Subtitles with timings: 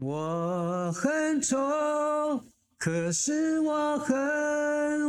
[0.00, 1.56] 我很丑，
[2.78, 4.16] 可是我很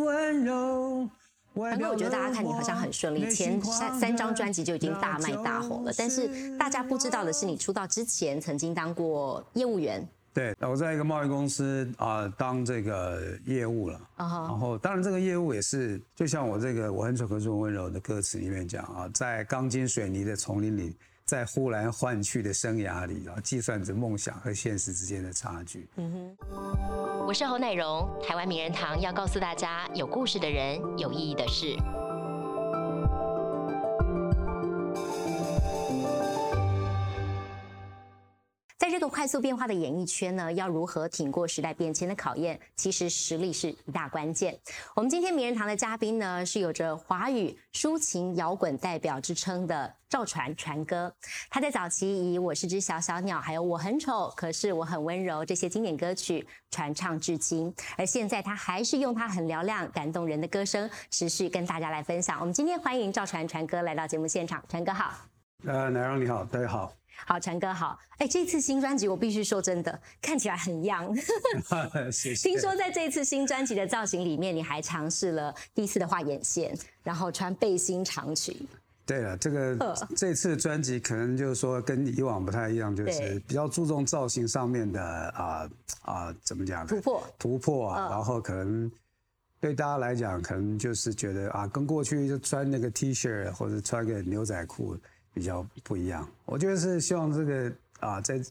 [0.04, 1.08] 温柔。
[1.54, 5.91] 反正我觉得大家看你好像很顺利，前三三张专辑就已经大卖大红了。
[5.96, 10.07] 但是大家不知道的是，你出道之前曾经当过业务员。
[10.33, 14.02] 对，我在一个贸易公司啊当这个业务了。
[14.18, 14.28] 然
[14.58, 20.98] 后当然这个业务也是，就像我这个我很丑可是我温柔的歌词里面讲啊，在钢筋水泥的丛林里。
[21.30, 25.88] 在呼然换去的生涯里啊，计算着梦想和现实之间的差距。
[25.98, 31.78] 嗯哼，我是侯乃荣，台湾名人堂要告诉大家，有故事的人，有意义的事。
[39.09, 42.59] 快速变化的演艺圈呢，要如何挺过时代变迁的考验？
[42.75, 44.58] 其实实力是一大关键。
[44.95, 51.13] 我们今天名人堂的嘉宾呢，是有着华语抒情摇滚代表之称的赵传传哥。
[51.49, 62.39] 他在早期以《我是只小小鸟》还有《我很丑可是我很温柔》这些经典歌曲传唱至今，而现在他还是用他很嘹亮、感动人的歌声，持续跟大家来分享。
[62.39, 65.13] 我们今天欢迎赵传传哥来到节目现场，传哥好。
[65.66, 66.94] 呃，奶让你好，大家好。
[67.25, 68.00] 好，陈哥好。
[68.17, 71.16] 哎，这次新专辑我必须说真的，看起来很 young。
[72.12, 72.50] 谢谢。
[72.50, 78.56] 听说在这次新专辑的造型里面，你还尝试了第一次的画眼线，然后穿背心长裙。
[79.06, 85.70] 对了，这个这次专辑可能就是说跟以往不太一样，就是比较注重造型上面的啊
[86.03, 86.86] 啊，怎么讲？
[86.86, 87.23] 突破。
[87.40, 88.92] 突破啊，然后可能
[89.59, 94.95] 对大家来讲，可能就是觉得啊，跟过去就穿那个 T 恤或者穿个牛仔裤。
[95.33, 98.41] 比较不一样，我觉得是希望这个啊，在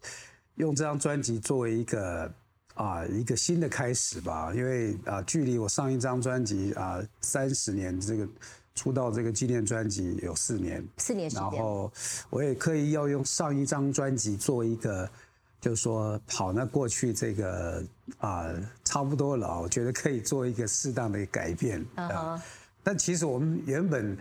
[0.55, 2.33] 用这张专辑作为一个
[2.75, 8.27] 啊一个新的开始吧，因为啊，距离我上一张专辑啊三十年这个
[8.75, 11.43] 出道这个纪念专辑有四年，四年时间。
[11.43, 11.93] 然后
[12.31, 15.11] 我也刻意要用上一张专辑做一个，
[15.61, 17.85] 就是说跑那过去这个
[18.19, 18.47] 啊
[18.85, 22.43] 差不多了，我觉得可以做一个适当的改变啊。
[22.83, 24.17] 但其实我们原本。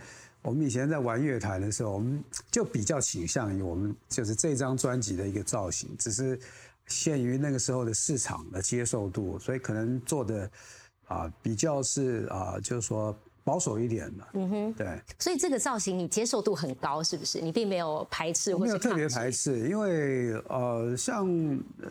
[0.48, 6.40] 我们以前在玩乐团的时候，我们就比较倾向于我们就是这张专辑的一个造型，只是
[6.86, 10.50] 限于那个时候的市场的接受度，所以可能做的
[11.06, 13.14] 啊比较是啊就是说
[13.44, 14.26] 保守一点的。
[14.32, 14.98] 嗯哼，对。
[15.18, 17.42] 所以这个造型你接受度很高，是不是？
[17.42, 21.28] 你并没有排斥，没有特别排斥，因为呃像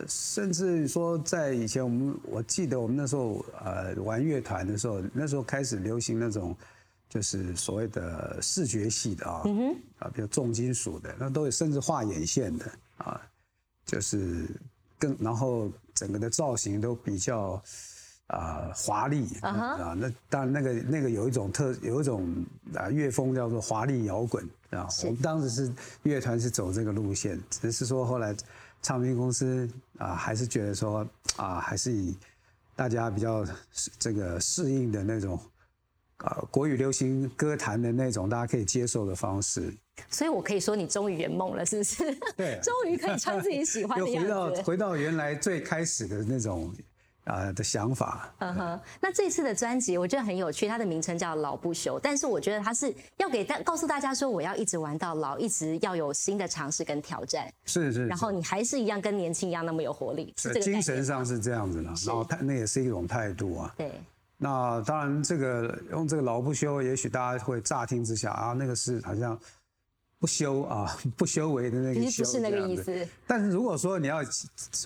[0.08, 6.56] 甚至说在以前我们我记得我们那时候呃玩乐团的时候，那时候开始流行那种。
[7.08, 9.42] 就是所谓的视觉系的啊，
[9.98, 13.18] 啊，比如重金属的，那都有甚至画眼线的啊，
[13.86, 14.46] 就是
[14.98, 17.62] 更然后整个的造型都比较
[18.26, 28.36] 啊华丽啊，那当然那个那个有一种特有一种啊乐风叫做华丽摇滚啊，我们当时是乐团是走这个路线，只是说后来
[28.82, 29.66] 唱片公司
[29.96, 32.14] 啊还是觉得说啊还是以
[32.76, 33.46] 大家比较
[33.98, 35.40] 这个适应的那种。
[36.18, 39.72] 啊，国语流行歌坛的那种大家可以接受的方式，
[40.10, 42.12] 所以我可以说你终于圆梦了，是不是？
[42.36, 44.28] 对， 终于可以穿自己喜欢的 样子。
[44.28, 46.74] 回到回到原来最开始的那种
[47.22, 48.34] 啊的想法。
[48.38, 57.48] 嗯哼，那这次的专辑我觉得很有趣，它的名称叫《老不休》，但是我觉得它是要给大告诉大家说，我要一直玩到老，一直要有新的尝试跟挑战。
[57.64, 58.08] 是是。
[58.08, 63.72] 然后你还是一样跟年轻一样那么有活力，精神上是这样子的，然后态那也是一种态度啊。
[63.76, 63.92] 对。
[64.40, 69.36] 那当然，这个用这个老不休，也许大家会乍听之下啊，那个是好像
[70.20, 73.04] 不修啊， 不修为的那个修，不是那个意思。
[73.26, 74.18] 但是如果说你要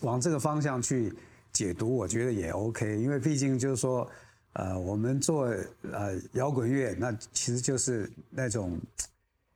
[0.01, 1.15] 往这个方向去
[1.53, 4.11] 解读，我觉得也 OK，因为毕竟就是说，
[4.55, 5.45] 呃，我们做
[5.93, 8.81] 呃摇滚乐，那其实就是那种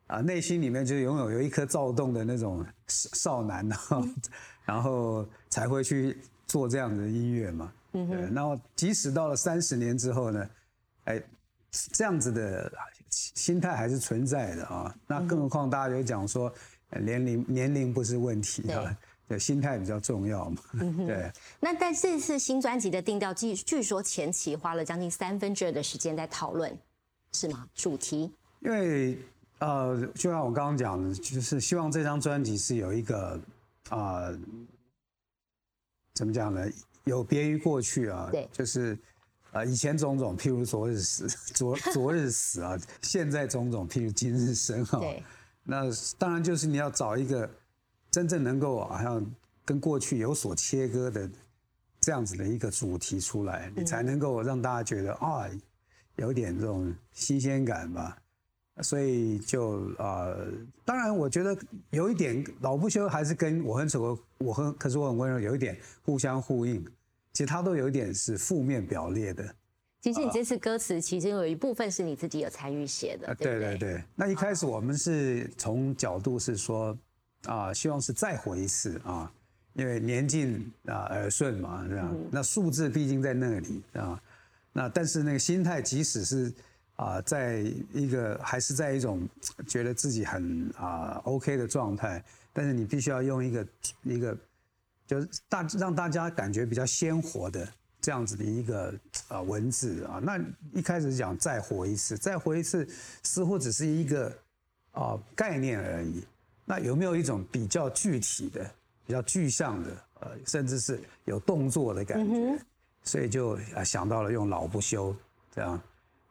[0.09, 4.05] 啊内心里面就拥有有一颗躁动的那种少男啊，
[4.67, 7.73] 然后才会去做这样的音乐嘛。
[8.05, 10.51] 对，然后即使到了三十年之后呢，
[11.05, 11.23] 哎，
[11.71, 12.71] 这样子的
[13.11, 14.95] 心态还是存在的啊。
[15.07, 16.53] 那更何况大家有讲说，
[17.01, 18.97] 年龄年龄不是问题啊，
[19.29, 20.63] 对，心态比较重要嘛。
[21.07, 21.31] 对。
[21.61, 26.77] 那但这次新专辑的定调，据据说前期花了将近三分之二的时间在讨论，
[27.33, 27.67] 是吗？
[27.75, 28.33] 主题？
[28.61, 29.19] 因为
[29.59, 33.41] 呃，就像我刚刚讲的，就是希望这张专辑是有一个
[33.89, 34.29] 啊，
[36.15, 36.67] 怎么讲呢？
[37.07, 38.99] 有别于过去啊，对，就是
[39.53, 44.99] 啊，以前种种，譬如昨日死， 昨昨日死啊，现在种种，譬如今日生啊。
[44.99, 45.23] 对，
[45.63, 45.83] 那
[46.19, 47.49] 当然就是你要找一个
[48.11, 49.25] 真正能够好像
[49.65, 51.31] 跟过去有所切割的
[52.01, 55.49] 这样子的一个主题出来，你才能够让大家觉得啊，
[56.17, 58.19] 有点这种新鲜感吧。
[58.83, 60.49] 所以就呃，
[60.85, 61.57] 当然我觉得
[61.91, 66.85] 有一点老不休还是跟我很丑，我很可是我很温柔，有一点互相呼应。
[67.37, 69.45] 其实它都有一点是负面表列的。
[70.01, 74.03] 其实你这次歌词其实有一部分是你自己有参与写的，对对对。
[74.15, 76.97] 那一开始我们是从角度是说
[77.45, 79.31] 啊，希望是再活一次啊，
[79.75, 82.17] 因为年近啊耳顺嘛，这样。
[82.31, 84.19] 那数字毕竟在那里啊，
[84.73, 86.51] 那但是那个心态，即使是。
[86.97, 87.59] 啊，在
[87.93, 89.29] 一个还是在一种
[89.69, 92.25] 觉得自己很啊 OK 的状态，
[92.55, 93.67] 但是你必须要用一个
[94.03, 94.35] 一个，
[95.07, 97.69] 就是大让大家感觉比较鲜活的
[98.01, 98.95] 这样子的一个
[99.29, 100.21] 啊文字啊。
[100.23, 100.39] 那
[100.73, 102.89] 一开始讲再活一次，再活一次，
[103.23, 104.33] 似乎只是一个
[104.93, 106.25] 啊概念而已。
[106.65, 108.69] 那有没有一种比较具体的、
[109.07, 112.59] 比较具象的，呃，甚至是有动作的感觉？
[113.03, 115.15] 所以就啊想到了用老不休
[115.55, 115.81] 这样。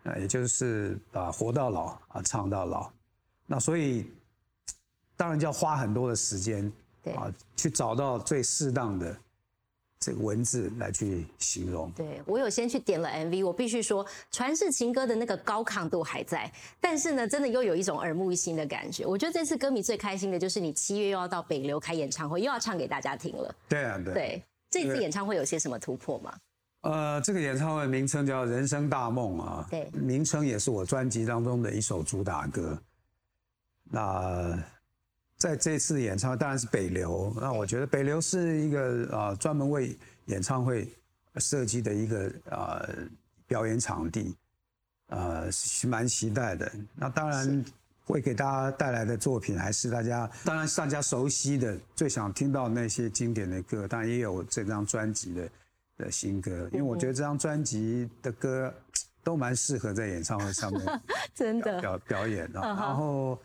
[0.03, 2.91] 啊，也就是啊，活到老啊，唱到老，
[3.47, 4.05] 那所以
[5.17, 6.71] 当然就要花很多的时间，
[7.13, 9.15] 啊，去找到最适当的
[9.99, 11.89] 这个文字来去形容。
[11.91, 19.05] 对我有先去点了 MV，我必须说传世情歌的那个高亢度还在，但是呢，真的又有一种耳目一新的感觉。
[19.05, 23.55] 我觉得这次歌迷最开心的就是你七月又要到北流开演唱会，又要唱给大家听了。
[23.69, 24.13] 对啊，对。
[24.13, 26.33] 对，这次演唱会有些什么突破吗？
[26.81, 32.77] 呃，这个演唱会名称叫《人生大梦》啊，对，名称也是我专辑当中的一首主打歌。
[33.85, 34.55] 那
[35.45, 39.95] 在这次演唱会当然是北流，那我觉得北流是一个啊专门为
[40.25, 40.91] 演唱会
[41.35, 42.83] 设计的一个啊
[43.45, 44.35] 表演场地，
[45.09, 46.71] 呃，是蛮期待的。
[46.95, 47.63] 那当然
[48.05, 55.47] 会给大家带来的作品还是大家当然是大家熟悉的、最想听到那些经典的歌，当然也有这张专辑的。
[55.97, 58.69] 的新歌，因为我觉得这张专辑的歌
[59.23, 61.01] 都蛮适合在演唱会上面
[61.33, 62.59] 真的表表演的。
[62.59, 63.39] 然后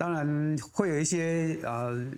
[0.00, 2.10] 当然会有一些呃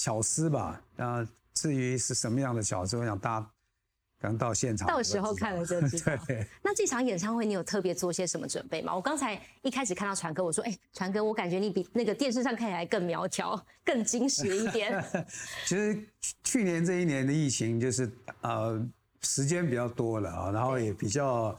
[0.00, 3.46] 巧思吧，啊，至于是什么样的巧思，我想大家。
[4.18, 6.12] 刚到现场，到时候看了就知道。
[6.64, 8.94] 那这场演唱会你有特别做些什么准备吗？
[8.96, 15.04] 我刚才一开始看到传哥，我说：“哎，传哥，我感觉你比那个电视上看起来更苗条、 更精实一点。
[15.68, 16.02] ”其实
[16.42, 18.10] 去年这一年的疫情，就是
[18.40, 18.82] 呃
[19.20, 21.54] 时间比较多了啊，然后也比较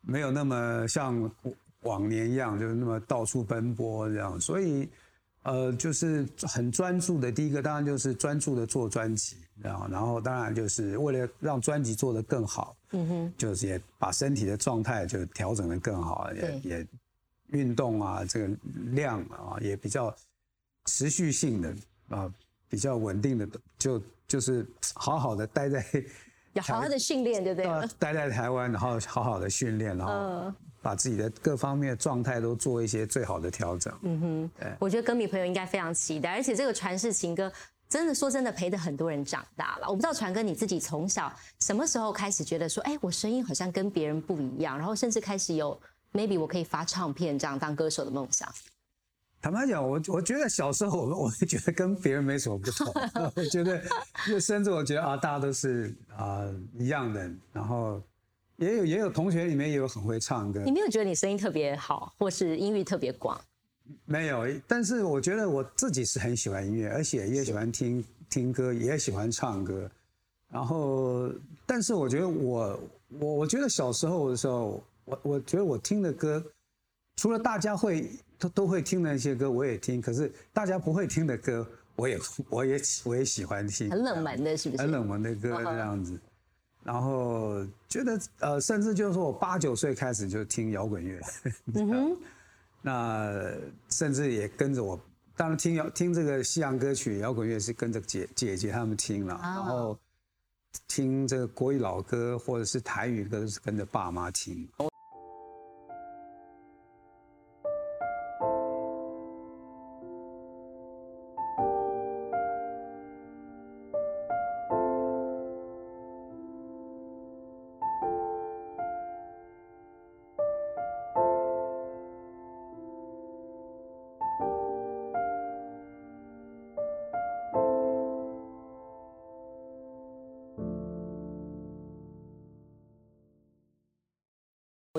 [0.00, 1.30] 没有那么像
[1.82, 4.88] 往年一样，就是那么到处奔波这样，所以。
[5.44, 7.32] 呃，就是很专注的。
[7.32, 16.86] 第一个当然就是专注的做专辑，然后，然后当然就是为了让专辑做得更好，嗯哼，就是也把身体的状态就调整得更好，也也
[17.48, 18.54] 运动啊，这个
[18.92, 20.14] 量啊也比较
[20.84, 21.74] 持续性的
[22.10, 22.32] 啊，
[22.68, 24.64] 比较稳定的，就就是
[24.94, 25.84] 好好的待在，
[26.52, 27.88] 要好好的训练，对不对？
[27.98, 30.54] 待在台湾，然后好好的训练，然后。
[30.82, 33.96] 把自己的各方面的状态都做一些最好的调整。
[34.02, 37.50] 嗯哼，对，我觉得歌迷朋友应该非常期待，而且这个传世情歌，
[37.88, 39.88] 真的说真的陪着很多人长大了。
[39.88, 45.80] 我不知道传哥你自己从小什么时候开始觉得说，哎，我声音好像跟别人不一样，然后甚至开始有
[46.12, 48.52] maybe 我可以发唱片这样当歌手的梦想。
[49.40, 52.92] 坦白讲，我我觉得小时候我我会觉得跟别人没什么不同，
[53.36, 53.80] 我觉得
[54.26, 56.44] 就甚至我觉得啊，大家都是啊
[56.78, 58.02] 一样的，然后。
[58.62, 60.62] 也有也有同学里面也有很会唱歌。
[60.64, 63.40] 你没有觉得你声音特别好，或是音域特别广？
[64.04, 69.90] 没有，但是我觉得我自己是很喜欢音乐，而且也喜欢听听歌，也喜欢唱歌。
[70.48, 71.30] 然后，
[71.66, 72.80] 但是我觉得我
[73.18, 76.42] 我我觉得小时候的时候，我我觉得我听的歌，
[77.16, 80.00] 除了大家会都都会听的那些歌，我也听。
[80.00, 81.66] 可是大家不会听的歌，
[81.96, 83.90] 我也我也我也喜欢听。
[83.90, 84.82] 很冷门的是不是？
[84.82, 86.18] 很冷门的歌这样子。
[86.84, 91.20] 然后觉得呃，甚至就是说我八九岁开始就听摇滚乐，
[91.74, 92.16] 嗯哼，
[92.80, 93.52] 那
[93.88, 95.00] 甚至也跟着我，
[95.36, 99.98] 当然听摇听这个西洋歌曲摇滚乐是跟着姐姐姐他们听了，然后
[100.88, 104.68] 听这个国语老歌或者是台语歌是跟着爸妈听。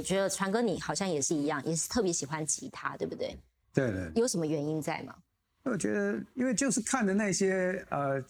[0.04, 3.36] 觉得传哥你好像也是一样，也是特别喜欢吉他，对不对？
[3.74, 4.12] 对对。
[4.16, 5.16] 有什么原因在吗？
[5.64, 8.22] 我觉得，因为就是看的那些呃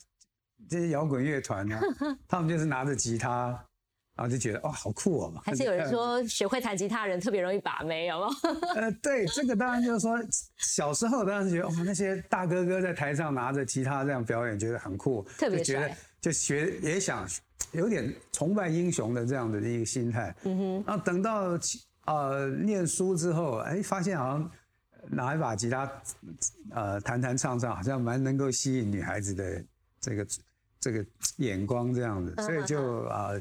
[0.70, 1.80] 这些摇滚乐团呢，
[2.30, 3.48] 他们就是拿着吉他，
[4.16, 5.34] 然后就觉得哦，好酷哦！
[5.44, 8.28] 还是有人说学会弹吉他的人特别容易把妹，有吗？
[8.76, 10.16] 呃，对，这个当然就是说，
[10.58, 17.28] 小时候当然是觉得哇，那些大哥哥在台上拿着吉他这样表演，觉得很酷，特别就觉得帅就学也想
[17.74, 20.36] 有点崇拜英雄的这样的一个心态。
[20.44, 20.84] 嗯哼。
[20.88, 21.60] 然后等到
[22.06, 24.52] 呃念书之后，哎，发现好像
[25.10, 25.92] 拿一把吉他，
[26.72, 29.64] 呃，弹弹唱唱，好像蛮能够吸引女孩子的
[30.00, 30.28] 这个
[30.80, 31.06] 这个
[31.38, 33.32] 眼光这样子，所以就啊、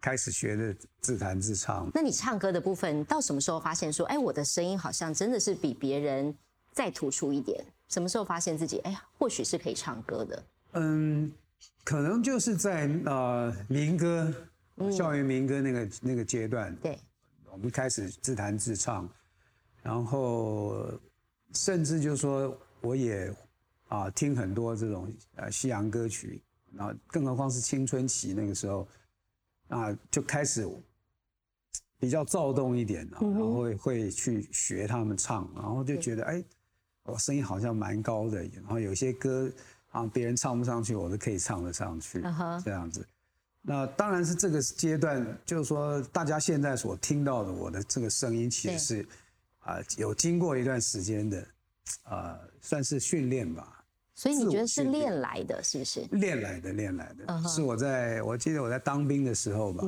[0.00, 1.90] 开始学的自弹自唱。
[1.94, 6.34] 那你唱歌的部分，到什么时候发现说，哎，我的声音好像真的是比别人
[6.72, 7.64] 再突出一点？
[7.88, 10.42] 什么时候发现自己，哎呀，或许是可以唱歌的？
[10.72, 11.30] 嗯，
[11.84, 14.32] 可能就是在呃民歌、
[14.90, 16.98] 校园民歌那个那个阶段，对，
[17.50, 19.08] 我们开始自弹自唱，
[19.82, 20.86] 然后
[21.54, 23.34] 甚至就说我也
[23.88, 26.40] 啊听很多这种呃西洋歌曲，
[26.72, 28.88] 然后更何况是青春期那个时候，
[29.68, 30.66] 啊就开始
[31.98, 36.42] 比较躁动一点啊，然后会会去学他们唱，然后就觉得哎，
[37.04, 39.52] 我声音好像蛮高的，然后有些歌
[39.92, 42.20] 啊别人唱不上去，我都可以唱得上去
[42.64, 43.06] 这样子。
[43.62, 49.08] 那当然是这个阶段，就是说大家现在所听到的我的这个声音，其对实是
[49.60, 51.46] 啊、有经过一段时间的
[52.02, 53.84] 啊、算是训练吧，
[54.14, 56.00] 所以你觉得是练练来的，是不是？
[56.10, 57.48] 练来的，练来的。
[57.48, 59.84] 是我在我记得我在当兵的时候吧，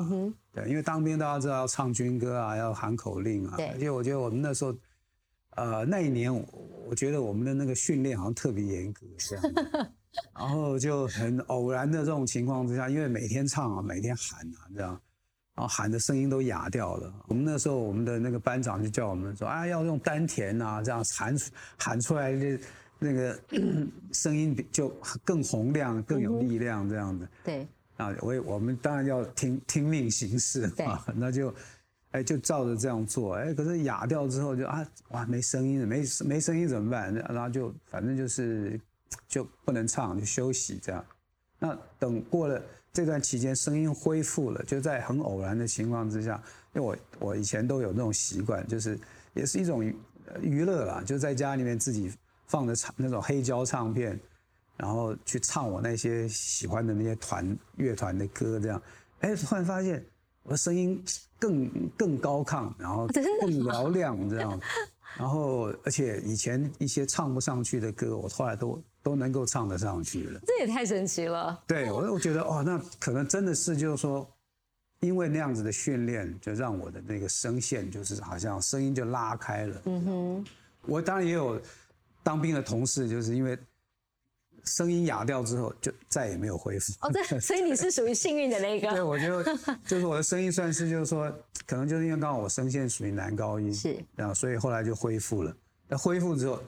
[0.52, 4.72] 对，因为当兵大家知道要唱军歌啊，要喊口令啊，对而且我觉得我们那时候，
[5.56, 6.44] 呃，那一年我
[6.88, 9.44] 我觉得我们的那个训练好像特别严格这样，
[10.38, 15.00] 然后就很偶然的这种情况之下，因为每天唱啊，每天喊啊，这样。
[15.56, 17.14] 然后喊的声音都哑掉了。
[17.28, 22.58] 我们那时候，我们的那个班长就叫我们说啊，要用丹田啊，这样喊出喊出来的
[22.98, 23.40] 那个
[24.10, 24.88] 声音比就
[25.24, 27.28] 更洪亮、更有力量这样子。
[27.44, 31.54] 对，啊，我也我们当然要听听命行事对嘛， 那就
[32.14, 37.12] 哎就照着这样做，哎，可是哑掉之后就啊哇没声音了，没没声音怎么办？
[37.12, 38.80] 然后就反正就是
[39.26, 41.04] 就不能唱，就休息这样。
[41.58, 46.40] 那等过了这段期间，声音恢复了，就在很偶然的情况之下，
[46.72, 48.96] 因为我我以前都有那种习惯，就是
[49.32, 49.84] 也是一种
[50.40, 52.12] 娱乐啦，就在家里面自己
[52.46, 54.16] 放着唱那种黑胶唱片，
[54.76, 58.80] 然后去唱我那些喜欢的那些团乐团的歌，这样，
[59.18, 60.04] 哎，突然发现
[60.44, 61.02] 我的声音
[61.44, 63.22] 更更高亢，然后更
[63.64, 64.58] 嘹亮， 这样，
[65.18, 70.40] 然后而且以前一些唱不上去的歌，我后来都都能够唱得上去了。
[70.46, 71.62] 这也太神奇了。
[71.66, 74.26] 对，我我觉得哦，那可能真的是就是说，
[75.00, 79.82] 因为那样子的训练，就让我的那个声线就是好像声音就拉开了。
[79.84, 80.44] 嗯哼，
[80.86, 81.60] 我当然也有
[82.22, 83.58] 当兵的同事，就是因为
[84.64, 86.92] 声音哑掉之后，就再也没有恢复。
[87.00, 89.06] 哦，对， 所以你是属于幸运的那对，个。
[89.06, 89.44] 我觉得
[89.86, 91.30] 就是我的声音算是就是说，
[91.66, 95.54] 可能就是因为刚好我声线属于男高音，是然后所以后来就恢复了。
[95.86, 96.58] 那恢复之后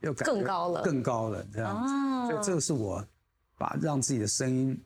[0.00, 1.92] 又更高了更高了这样子。
[1.94, 3.06] 哦所以这个是我
[3.58, 4.80] 把让自己的声音，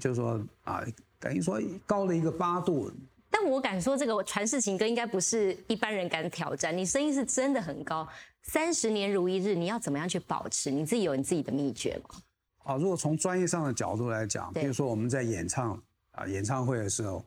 [0.00, 0.84] 就是说啊，
[1.20, 2.90] 等于说高了一个八度。
[3.30, 6.76] 但我敢说，这个传世情歌应该不是一般人敢挑战。
[6.76, 8.06] 你声音是真的很高，
[8.42, 10.70] 三十年如一日，你要怎么样去保持？
[10.70, 12.20] 你自己有你自己的秘诀吗？
[12.64, 15.80] 啊，如果从专业上的角度来讲，比如说我们在演唱
[16.12, 17.24] 啊演唱会的时候，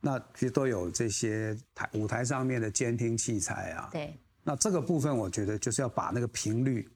[0.00, 6.88] 那其实都有这些台舞台上面的监听器材啊，对，那这个部分，我觉得就是要把那个频率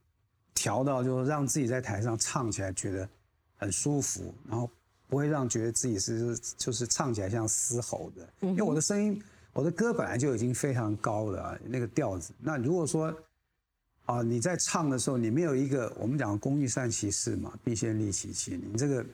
[0.54, 3.08] 调到，就是让自己在台上唱起来觉得
[3.56, 4.70] 很舒服，然后
[5.08, 8.28] 不会让觉得自己是就是唱起来像嘶吼的。
[8.40, 12.32] 因为我的声音，我的歌本来就已经非常高了啊，那个调子。
[12.38, 13.12] 那如果说
[14.10, 19.06] 啊你在唱的时候，你没有一个我们讲工欲善其事嘛，必先利其器，你这个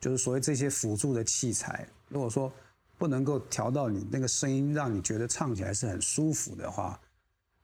[0.00, 2.52] 就是所谓这些辅助的器材，如果说
[2.98, 6.98] 不能够调到你那个声音，让你觉得唱起来是很舒服的话，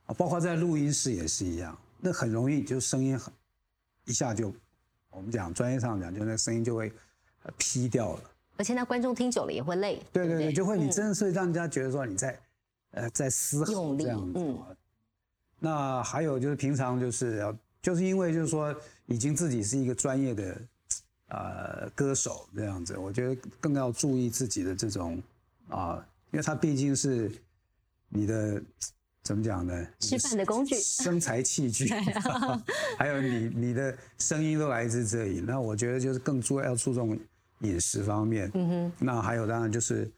[0.07, 3.33] 啊，包括在录音室也是一样，那很容易就声音很
[4.05, 4.55] 一下就，
[5.11, 6.93] 我们讲专业上讲，就那声音就会
[7.43, 8.23] 呃劈掉了。
[8.57, 10.01] 而且那观众听久了也会累。
[10.13, 12.39] 对对对，就会你真的是让人家觉得说你在
[12.93, 14.39] 呃在嘶吼这样子。
[14.39, 14.63] 嗯
[15.65, 18.75] 那还有就是平常就是要就是因为就是说
[19.07, 20.61] 已经自己是一个专业的
[21.29, 25.23] 呃歌手这样子，我觉得更要注意自己的这种
[25.69, 27.31] 啊、因为它毕竟是
[28.09, 28.61] 你的
[29.23, 29.87] 怎么讲呢？
[30.01, 31.89] 吃饭的工具生财器具，
[32.99, 35.41] 还有你你的声音都来自这里。
[35.41, 37.17] 那我觉得就是更注要注重
[37.61, 38.51] 饮食方面。
[38.55, 38.93] 嗯哼。
[38.99, 40.11] 那还有当然就是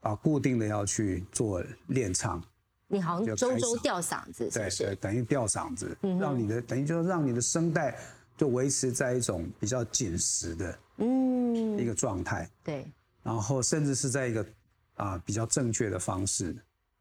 [0.00, 2.42] 啊，固定的要去做练唱。
[2.88, 4.94] 你好像周周吊嗓子，是对对？
[4.96, 7.96] 等于吊嗓子，嗯让你的等于就是让你的声带
[8.36, 12.48] 就维持在一种比较紧实的嗯一，个状态。
[12.62, 12.86] 对，
[13.22, 14.46] 然后甚至是在一个
[14.94, 16.56] 啊比较正确的方式。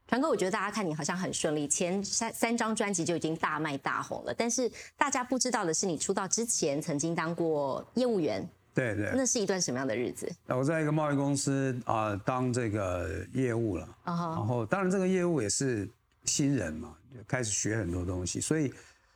[0.07, 4.33] 传哥，我觉得大家看你好像很顺利，前三三张专辑就已经大卖大红了。
[4.33, 10.29] 但是大家不知道的是，你出道之前曾经当过业务员，对对，那是一段什么样的日子？
[10.48, 15.89] 我在一个贸易公司啊当这个业务了，然后当然这个业务也是
[16.25, 18.41] 新人嘛，就开始学很多东西。
[18.41, 18.72] 所以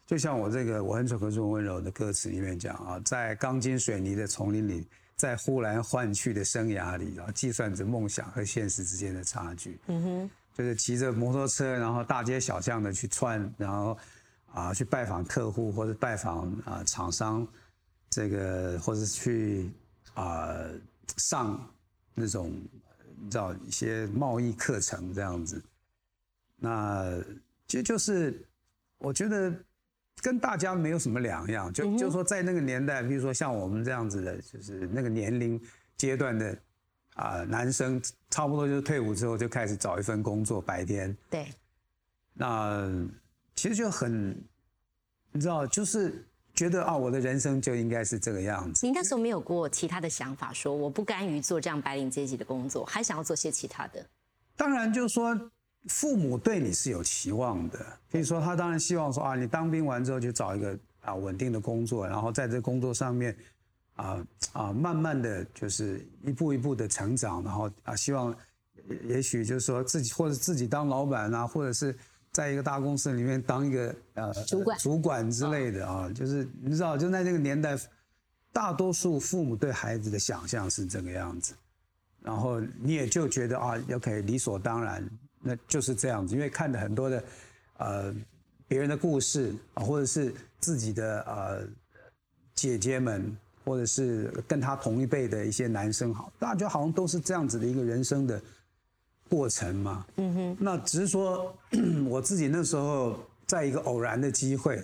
[0.07, 9.77] 就像我这个我很丑可是温柔的歌词里面讲啊，在钢筋水泥的丛林里，在呼来唤去的生涯里，然后计算着梦想和现实之间的差距。
[9.87, 10.31] 嗯哼。
[10.57, 13.97] 就是骑着摩托车，然后大街小巷的去窜，然后
[14.51, 17.47] 啊去拜访客户或者拜访啊厂商，
[18.09, 19.69] 这个或者去
[20.13, 20.57] 啊
[21.17, 21.73] 上
[22.13, 22.51] 那种
[23.21, 25.63] 你知道一些贸易课程这样子，
[26.57, 27.21] 那
[27.67, 28.45] 其实就是
[28.97, 29.53] 我觉得
[30.21, 35.61] 跟大家没有什么两样，就就说在那个年代，比如说像我们这样子的，就是那个年龄
[35.97, 36.57] 阶段的。
[37.15, 41.13] 啊，男生差不多就是退伍之后就开始找一份工作，白天。
[41.29, 41.47] 对。
[42.33, 42.89] 那
[43.55, 44.41] 其实就很，
[45.33, 46.25] 你知道，就是
[46.59, 48.85] 觉得啊，我的人生就应该是这个样子。
[48.85, 54.05] 你那时候没有过其他的想法，说我不甘于做这样白领阶级的工作，还想要做些其他的？
[54.57, 55.39] 当然，就是说
[55.87, 57.79] 父母对你是有期望的，
[58.11, 63.33] 可以说他当然希望说啊，你当兵完之后就找一个啊稳定的工作，然后在这工作上面。
[63.95, 68.33] 啊啊，慢慢的就是一步一步的成长，然后啊，希望
[69.03, 71.93] 也许就是说自己或者自己当老板啊，或者是
[72.31, 77.77] 在一个大公司里面当一个呃主管主管之类的啊，就是你知道，就在那个年代，
[78.51, 81.53] 大多数父母对孩子的想象是这个样子，
[82.21, 85.09] 然后你也就觉得啊，OK，理所当然，
[85.41, 87.23] 那就是这样子，因为看的很多的
[87.77, 88.15] 呃
[88.67, 91.67] 别人的故事啊，或者是自己的呃
[92.55, 93.35] 姐姐们。
[93.65, 98.41] 或者是跟他同一辈的一些男生，好，大家好像都是这样子的一个人生的
[99.29, 100.05] 过程嘛。
[100.17, 100.57] 嗯哼。
[100.59, 101.55] 那只是说，
[102.09, 104.83] 我自己那时候在一个偶然的机会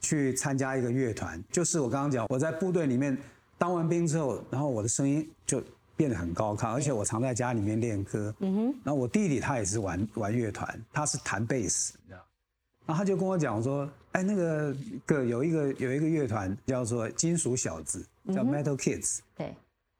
[0.00, 3.16] 去参加一个乐团，就是我刚刚讲，我在部队里面
[3.56, 5.62] 当完兵之后，然后我的声音就
[5.96, 8.34] 变得很高亢，而且我常在家里面练歌。
[8.40, 8.64] 嗯哼。
[8.84, 12.24] 然后我弟弟他也是玩玩乐团，他是弹贝斯，你知道。
[12.86, 13.88] 然后他就跟我讲说。
[14.12, 19.18] 哎，那个个有一个有一个乐团叫做金属小子，叫 Metal Kids。
[19.36, 19.54] 对。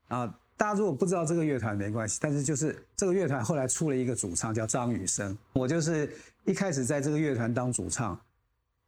[0.09, 6.13] 啊，大家如果不知道这个乐团没关系，但是就是这个乐团后来出了一个主唱叫张雨生，我就是
[6.45, 8.21] 一开始在这个乐团当主唱，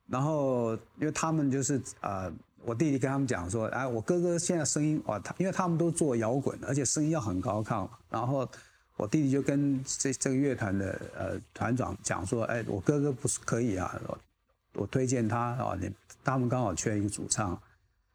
[0.07, 2.31] 然后因为他们就是呃，
[2.65, 8.47] 我弟弟跟他们讲说，哎，我哥哥现在声音哇，他因为他们都做摇滚，而且声音要很高亢，然后
[8.97, 13.99] 我弟弟就跟这这个乐团的呃团长讲说，哎，我哥哥不是可以啊。
[14.75, 15.91] 我推荐他啊，你
[16.23, 17.61] 他们刚好缺一个主唱，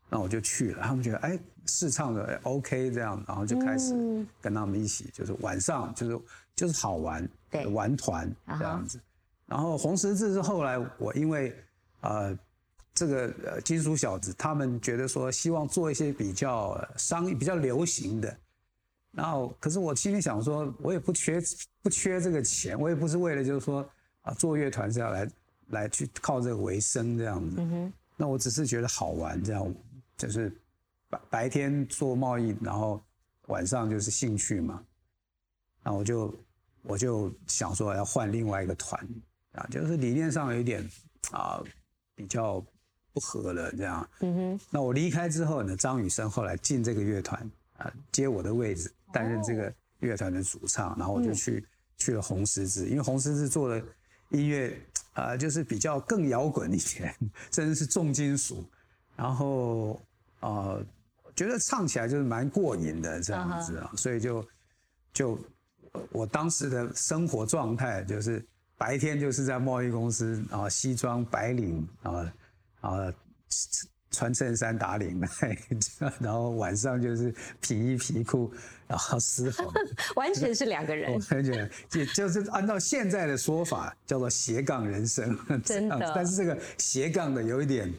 [0.10, 0.82] 那我就去了。
[0.84, 3.94] 他们觉得哎，试唱的 OK 这样，然后就开始
[4.42, 6.20] 跟他们一起，就是晚上就是
[6.56, 9.00] 就是好玩，对玩团这样子。
[9.46, 11.56] 然后红十字是后来我因为
[12.02, 12.38] 呃
[12.94, 18.38] 这个呃金属小子，他们觉得说希望做一些比较商业、比较流行的。
[19.12, 21.42] 然后可是我心里想说，我也不缺
[21.82, 23.88] 不缺这个钱，我也不是为了就是说
[24.22, 25.30] 啊做乐团是要来。
[25.70, 27.60] 来去靠这个为生这样子，
[28.16, 29.74] 那我只是觉得好玩，这样
[30.16, 30.56] 就是
[31.16, 33.02] 白白天做贸易，然后
[33.48, 34.84] 晚上就是兴趣嘛。
[35.84, 36.34] 那我就
[36.82, 39.00] 我就想说要换另外一个团
[39.54, 40.88] 啊，就是理念上有一点
[41.32, 41.62] 啊
[42.16, 42.64] 比较
[43.14, 44.10] 不合了这样。
[44.20, 44.60] 嗯哼。
[44.70, 47.40] 那我离开之后呢，张雨生后来进这个乐团
[47.78, 51.66] 啊，接我的位置，担任这个乐团的主唱，然后我就去
[51.98, 53.84] 去了红十字，因为红十字做的
[54.30, 54.80] 音乐。
[55.16, 57.16] 啊，就是比较更摇滚一点，
[57.50, 58.66] 甚至是重金属，
[59.16, 59.98] 然后
[60.42, 60.78] 啊，
[61.36, 64.48] 觉得唱起来就是蛮过瘾的这样子啊，所以就
[65.14, 65.40] 就
[66.12, 68.46] 我当时的生活状态就是
[68.78, 72.34] 白天就是在贸易公司啊，西装白领啊
[72.82, 73.14] 啊。
[74.12, 75.58] 穿衬衫打领带，
[76.22, 78.50] 然后晚上就是皮衣皮裤，
[78.88, 79.70] 然后嘶吼，
[80.16, 81.12] 完全是两个人。
[81.32, 86.14] 完全也就是按照现在的说法叫做斜杠人生，真的。
[86.16, 87.94] 但是这个斜杠的有一点，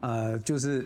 [0.00, 0.84] 呃，就是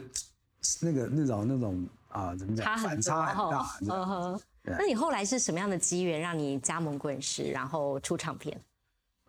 [0.80, 2.78] 那个那种那种啊，怎么讲？
[2.78, 3.96] 反差很大。
[3.96, 4.40] 嗯哼。
[4.64, 8.60] 那你后来是什么样的机缘让你加盟滚石，然后出唱片？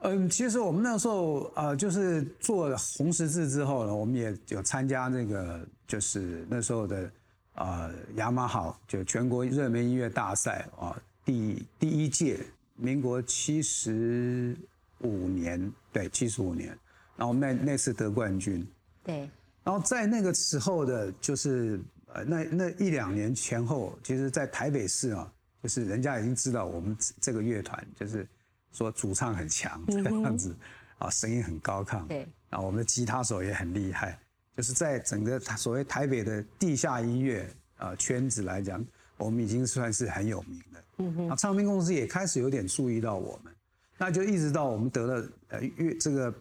[0.01, 7.11] 嗯，其实我们那时候呃，就是做红十字之后呢，我们也有参加那个，就是那时候的
[7.53, 12.39] 啊雅马哈就全国热门音乐大赛啊，第第一届，
[12.75, 14.57] 民国七十
[14.99, 16.77] 五年，对，七十五年，
[17.15, 18.65] 然后那那次得冠军，
[19.03, 19.29] 对，
[19.69, 28.27] 然后在那个时候的，就是呃那那一两年前后，其实在台北市啊，就是人家已经知道我们这个乐团就是
[28.71, 30.55] 说主唱很强这样子，
[30.97, 34.17] 啊，声音很高亢，对，然后我们的吉他手也很厉害，
[34.57, 38.83] 就是在整个所谓台北的地下音乐啊圈子来讲，
[39.17, 40.83] 我们已经算是很有名的。
[40.97, 43.53] 嗯唱片公司也开始有点注意到我们，
[43.99, 46.33] 那就一直到我们得了呃乐这个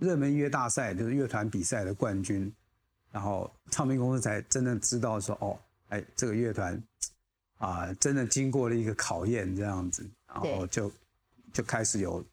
[0.00, 2.52] 热门音乐大赛，就是乐团比赛的冠军，
[3.10, 6.82] 然后唱片公司才真正知道说，哦，哎，这个乐团
[7.58, 10.92] 啊，真的经过了一个考验这样子，然后就
[11.52, 12.24] 就开始有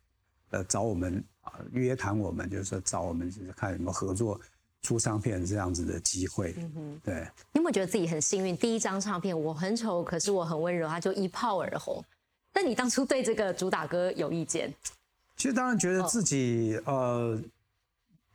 [0.52, 4.40] 呃找我们啊约谈我们，就是说找我们就是看有没有合作
[4.82, 6.54] 出唱片这样子的机会。
[6.58, 7.28] 嗯哼，对。
[7.54, 8.56] 你有没有觉得自己很幸运？
[8.58, 12.04] 第一张唱片我很丑，可是我很温柔，它就一炮而红。
[12.54, 14.74] 那你当初对这个主打歌有意见？
[15.36, 17.38] 其实当然觉得自己呃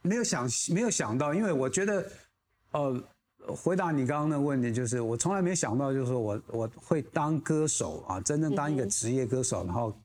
[0.03, 2.11] 没有想没有想到，因为我觉得
[2.73, 3.03] 呃
[3.57, 9.97] 回答你刚刚的问题，就是我从来没想到，就是说我我会当歌手啊，真正当一个职业歌手，然后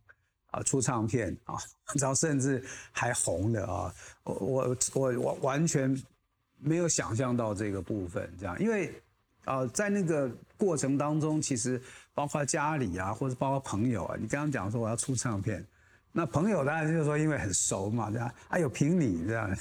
[0.52, 1.56] 啊出唱片啊，
[2.00, 5.96] 然后甚至还红的啊，我我我我完全
[6.58, 8.94] 没有想象到这个部分，这样，因为
[9.46, 11.82] 呃在那个过程当中，其实。
[12.16, 15.62] 包括家里啊，或者包括朋友啊，你刚刚讲说我要出唱片，
[16.14, 19.54] 那朋友当然就是说因为很熟嘛，这样，哎呦凭你这样，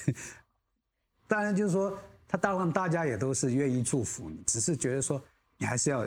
[1.26, 5.22] 当然就是说他当然大家也都是愿意祝福你，只是觉得说
[5.58, 6.06] 你还是要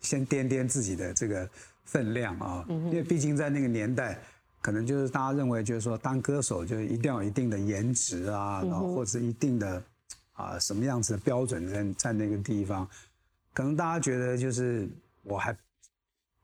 [0.00, 1.48] 先掂掂自己的这个
[1.84, 4.18] 分量啊，因为毕竟在那个年代，
[4.60, 9.82] 可能就是大家认为就是说当歌手就一定要有一定的颜值啊，然后或者一定的
[10.32, 12.88] 啊什么样子的标准在在那个地方，
[13.52, 14.88] 可能大家觉得就是
[15.22, 15.56] 我还。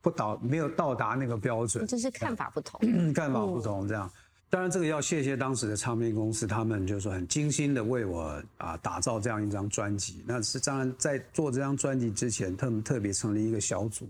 [0.05, 2.79] 不到没有到达那个标准，就是看法不同，
[3.15, 4.11] 看法不同这样。
[4.55, 10.23] 当然，这个要谢谢当时的唱片公司，他们就是说很精心的为我啊打造这样一张专辑。
[10.29, 14.09] 那是当然在做这张专辑之前，他们特别成立一个小组，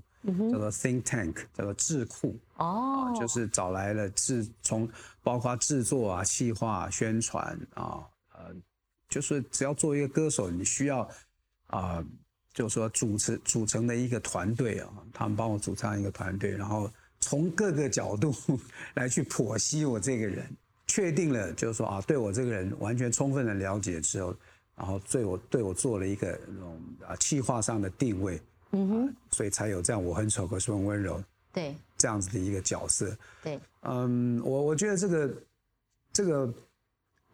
[0.52, 2.36] 叫做 Think Tank，叫做智库。
[2.58, 4.86] 哦，就是找来了制从
[5.22, 8.04] 包括制作啊、企划、宣传啊，
[8.34, 8.54] 呃，
[9.08, 11.08] 就是只要做一个歌手，你需要
[11.68, 12.04] 啊。
[12.52, 16.88] 就是说，组成组成的一个团队啊，他们帮我组成一个团队，然后
[17.24, 18.34] 从各个角度
[18.94, 20.46] 来去剖析我这个人，
[20.86, 24.36] 确定了就是说啊，对我这个人完全充分的了解之后，
[24.76, 28.38] 然后对我对我做了一个那种啊气化上的定位，
[28.72, 35.34] 嗯哼，所以才有这样我很丑可是很温柔，对，这样子的一个角色，对，嗯，我我觉得这个
[36.12, 36.52] 这个。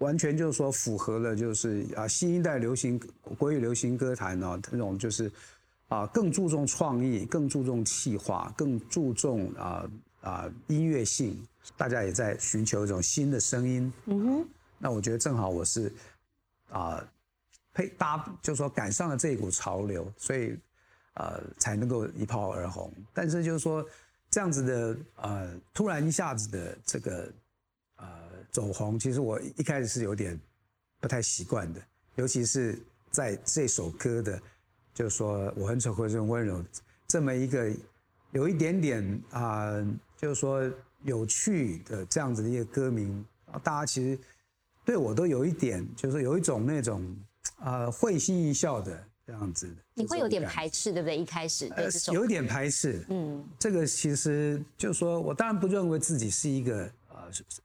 [0.00, 2.98] 完全就是说符合了，就是啊，新一代流行
[3.36, 5.30] 国语流行歌坛呢，那种就是
[5.90, 9.90] 啊，更注重创意，更注重气化，更注重啊
[10.22, 13.92] 啊音乐性，大家也在寻求一种新的声音。
[14.06, 14.48] 嗯哼，
[14.78, 15.92] 那我觉得正好我是
[16.70, 17.06] 啊
[17.74, 20.56] 配搭，就是说赶上了这一股潮流，所以
[21.14, 22.90] 呃才能够一炮而红。
[23.12, 23.86] 但是就是说
[24.30, 27.30] 这样子的呃突然一下子的这个
[27.96, 28.30] 呃。
[28.52, 30.36] 走红，其实我一开始是有点
[30.98, 31.80] 不太习惯的，
[32.16, 32.76] 尤其是
[33.08, 34.42] 在这首歌的，
[34.94, 36.64] 就是说我很丑或者温柔
[37.06, 37.72] 这么一个
[38.32, 39.72] 有一点点啊，
[40.16, 40.70] 就是说
[41.02, 43.24] 有趣的这样子的一个歌名，
[43.62, 44.18] 大家其实
[44.84, 47.16] 对我都有一点，就是有一种那种
[47.58, 49.68] 啊会心一笑的这样子。
[49.94, 51.16] 你会有点排斥，对不对？
[51.16, 57.16] 一开始对有点排斥，嗯，这个其实就是说我当然不认为自己是一个呃。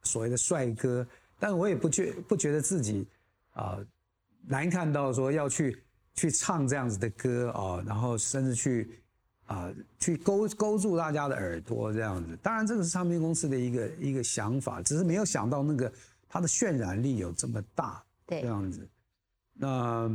[0.04, 1.06] 所谓的帅哥，
[1.40, 3.06] 但我也不觉不觉得自己
[3.54, 3.80] 啊
[4.46, 5.76] 难看到说要去
[6.16, 9.00] 去唱这样子的歌啊，然后甚至去
[9.46, 12.38] 啊去勾勾住大家的耳朵这样子。
[12.42, 15.92] 当然，这个是唱片公司的一个一个想法，只是没有想到那个
[16.28, 18.88] 它的渲染力有这么大，对，这样子。
[19.54, 20.10] 那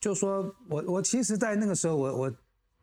[0.00, 2.34] 就说我我其实，在那个时候，我我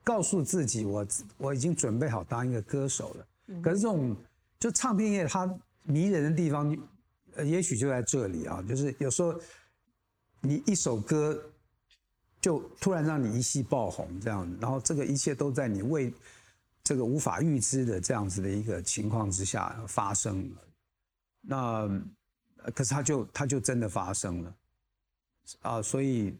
[0.03, 3.61] 告诉自己，我我已经准备好当一个歌手了。
[3.61, 4.15] 可是这种。
[4.59, 5.45] 就唱片业它
[5.81, 6.73] 迷人的地方，
[7.35, 8.63] 呃，也许就在这里啊。
[8.65, 9.37] 就是有时候
[10.39, 11.37] 你一首歌
[12.43, 16.13] 就突然让你一夕爆红这样，然后这个一切都在你未
[16.83, 20.57] 这个无法预知的这样子的一个情况之下发生了。
[21.41, 22.01] 那
[22.75, 24.55] 可是它就它就真的发生了
[25.61, 26.35] 啊，所以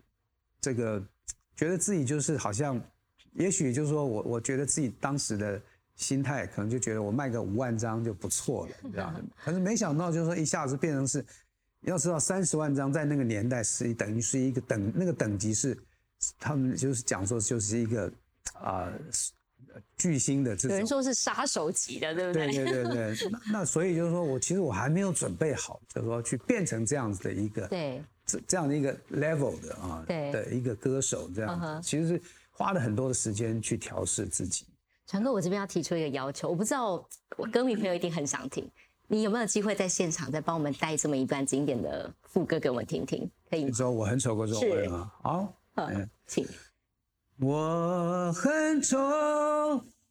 [0.61, 1.01] 这个
[1.55, 2.79] 觉得自己就是好像，
[3.33, 5.59] 也许就是说我我觉得自己当时的。
[5.95, 9.13] 心态可能就觉得我卖个五万张就不错了，这样。
[9.45, 11.23] 可是没想到，就是说一下子变成是，
[11.81, 15.77] 要知道三十万张在那个年代是等于是一个等那个等级是，
[16.39, 18.11] 他们就是讲说就是一个
[18.53, 18.91] 啊
[19.97, 20.71] 巨星的这种。
[20.71, 22.51] 有人说是杀手级的，对不对？
[22.51, 23.29] 对对对对。
[23.31, 34.65] 那那所以就是说我其实我还没有准备好，就是说去变成这样子的一个对这这样的一个 level 的啊对的一个歌手这样，其实是花了很多的时间去调试自己。
[35.05, 37.05] 传哥，我这边要提出一个要求，我不知道
[37.35, 38.67] 我歌迷朋友一定很想听，
[39.07, 43.29] 你有没有机会在现场再帮我们带这么一段经典的副歌给我们听听？
[43.49, 43.67] 可以吗？
[43.67, 45.11] 你说我很丑过这种人吗？
[45.21, 46.45] 好，嗯，请。
[47.39, 48.97] 我很丑，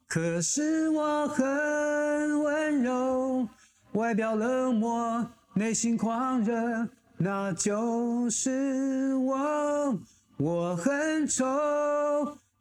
[0.09, 3.49] 可是我很温柔，
[3.93, 9.99] 外表冷漠，内心狂热，那就是我。
[10.39, 11.45] 我很丑，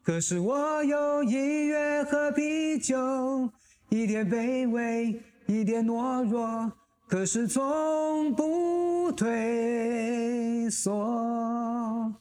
[0.03, 3.49] 可是我有音乐和啤酒，
[3.89, 6.71] 一点卑微，一点懦弱，
[7.07, 12.13] 可是从不退缩。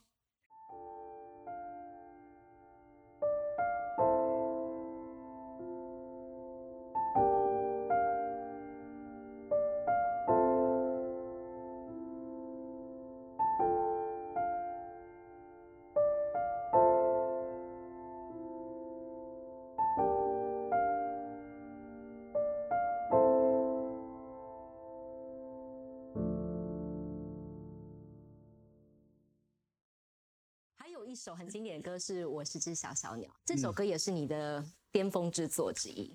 [31.22, 36.10] 首很经典的歌是《我是只小小鸟》，这首歌也是你的巅峰之作之一。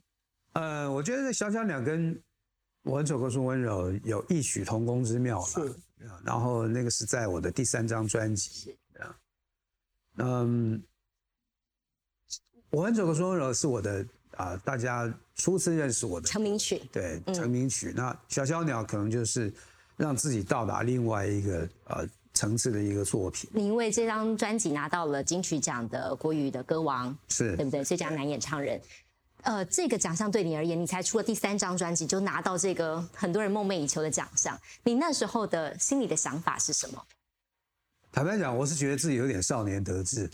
[0.54, 2.16] 呃，我觉得《小小鸟》跟
[2.82, 5.76] 《我很丑可是温柔》有异曲同工之妙了。
[6.24, 8.50] 然后那个是在我的第三张专辑。
[8.50, 8.78] 是。
[10.16, 10.82] 嗯，
[12.72, 16.82] 《我很丑可是温柔》是我的啊，大家初次认识我的成名曲。
[16.92, 17.94] 对，成名曲。
[17.96, 19.54] 那《小小鸟》可能就是
[19.98, 22.10] 让自己到达另外一个呃。
[22.36, 23.50] 层次的一个作品。
[23.52, 27.84] 你因为这张专辑拿到了金曲奖的国语的歌王，是对不对？
[27.84, 28.80] 最佳男演唱人。
[29.42, 37.02] 呃，这个奖项对你而言，你才出了第三张专辑就拿到这个很多人梦寐以求的奖项，你那时候的心里的想法是什么？
[38.12, 40.28] 坦白讲，我是觉得自己有点少年得志。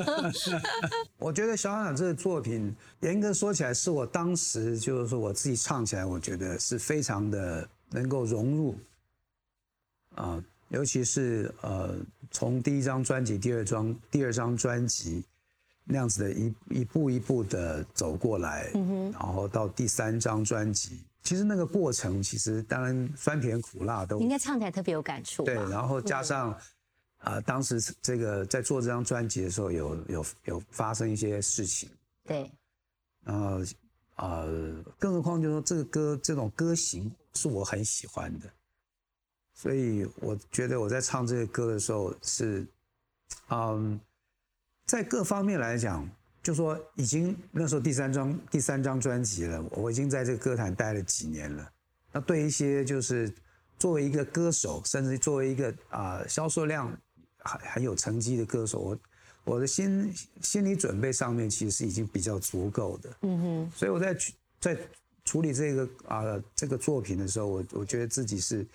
[1.16, 8.76] 我觉得小鸟这个作品，严格说起来，是我当时就是说我自己唱起来，我觉得是非常的能够融入
[10.16, 10.44] 啊。
[10.68, 11.96] 尤其是呃，
[12.30, 15.24] 从第一张专辑、第二张、第二张专辑
[15.84, 18.70] 那样子的一一步一步的走过来，
[19.12, 25.44] 然后到第三张专辑，其实那个过程，其实当然酸甜苦辣都应该唱起来特别有感触。
[25.44, 26.58] 对，然后加上
[27.18, 31.88] 啊，当时这个在做这张专辑的时候，有有有发生一些事情。
[32.24, 32.50] 对，
[33.22, 33.60] 然后
[34.16, 38.50] 呃，更何况就是说这个歌这种歌型是我很喜欢的。
[39.58, 42.66] 所以我觉得我在唱这个歌的时候是，
[43.48, 43.98] 嗯，
[44.84, 46.06] 在各方面来讲，
[46.42, 51.72] 就说已经那时候第三张第三张专辑了，我已经在这个歌坛待了几年了。
[52.12, 53.32] 那对一些就是
[53.78, 56.94] 作为一个歌手，甚至作为一个啊销售量
[57.38, 58.98] 很很有成绩的歌手，我
[59.44, 63.16] 我的心心理准备上面其实是已经比较足够的。
[63.22, 63.72] 嗯哼。
[63.74, 64.14] 所以我在
[64.60, 64.78] 在
[65.24, 66.22] 处理这个啊
[66.54, 68.66] 这个作品的时候，我我觉得自己是。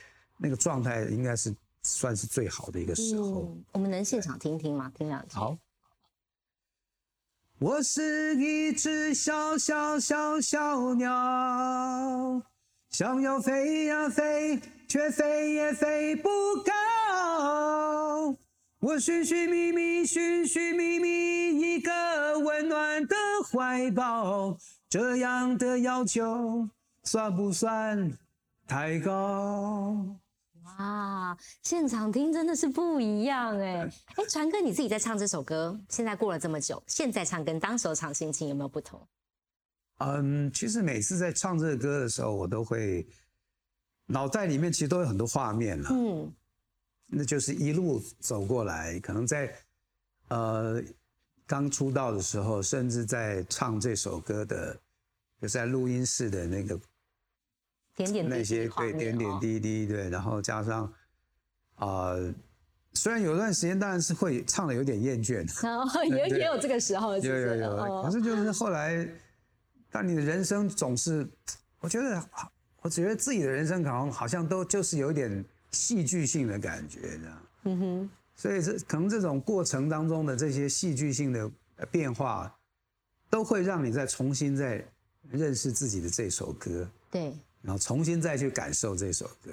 [0.42, 3.56] 那个状态应该是算是最好的一个时候。
[3.74, 4.92] 我们能现场听听吗？
[4.96, 5.36] 听两句。
[5.36, 5.56] 好。
[7.60, 12.42] 我是一只小小小小鸟，
[12.90, 16.28] 想要飞呀飞，却飞也飞不
[16.66, 18.36] 高。
[18.80, 23.16] 我寻寻觅觅，寻寻觅觅一个温暖的
[23.52, 24.58] 怀抱，
[24.90, 26.68] 这样的要求
[27.04, 28.18] 算不算
[28.66, 30.04] 太高？
[30.82, 33.88] 哇，现场听真的是不一样哎！
[34.16, 39.00] 哎，传哥你自己在唱这首歌，现在过了这么久，现在唱跟当时唱心情有没有不同？
[40.00, 43.06] 嗯，其实每次在唱这个歌的时候，我都会
[44.08, 45.90] 脑袋里面其实都有很多画面了。
[45.92, 46.34] 嗯，
[47.06, 49.56] 那就是一路走过来，可能在
[50.30, 50.82] 呃
[51.46, 54.76] 刚出道的时候，甚至在唱这首歌的，
[55.40, 56.80] 就在录音室的那个。
[57.96, 60.92] 点点那些对点点滴滴对，然后加上
[61.76, 62.14] 啊，
[62.94, 65.46] 虽然有段时间当然是会唱的有点厌倦，
[66.10, 69.08] 也也有这个时候，有有有，可是就是后来，
[69.90, 71.28] 但你的人生总是，
[71.80, 72.30] 我觉得，
[72.82, 81.52] 我觉得自己的人生可能好像都就是有点戏剧性的感觉，这样，嗯哼，所以这可能这种过程当中的这些戏剧性的
[81.90, 82.54] 变化，
[83.30, 84.86] 都会让你再重新再
[85.30, 87.34] 认识自己的这首歌，对。
[87.62, 89.52] 然后重新再去感受这首歌，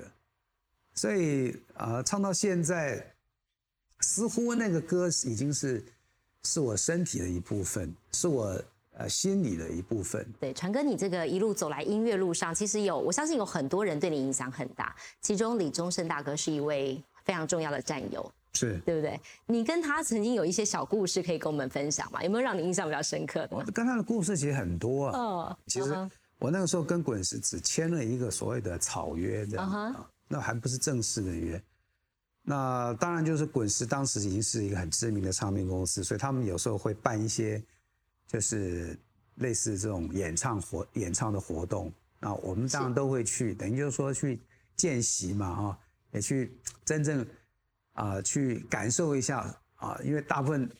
[0.95, 3.05] 所以啊，唱到现在，
[4.01, 5.85] 似乎那个歌已经是
[6.45, 8.61] 是我身体的一部分，是我
[8.93, 10.27] 呃心里的一部分。
[10.41, 18.33] 对，传哥，你这个一路走来音乐路上，其实有我相信有很多人对你影响很大，其中李宗盛大哥是一位非常重要的战友。
[18.55, 19.21] 是对不对？
[19.47, 22.25] 你跟他曾经有一些小故事可以跟我们分享吗？
[22.25, 23.57] 有没有让你印象比较深刻的？
[23.57, 25.19] 我跟他的故事其实很多啊。
[25.19, 31.61] 哦，其实我那个时候跟滚石只签了一个所谓的草约，这样嗯哼啊，那还不是正式的约。
[32.43, 37.63] 那当然就是滚石当时已经是一个很知名的唱片公司，所以他们有时候会办一些
[38.27, 38.99] 就是
[39.35, 41.93] 类似这种演唱活演唱的活动。
[42.21, 44.41] 那我们当然都会去，等于就是说去
[44.77, 45.79] 见习嘛，哈，
[46.13, 47.27] 也去真正
[47.93, 50.71] 啊、去感受一下啊，因为大部分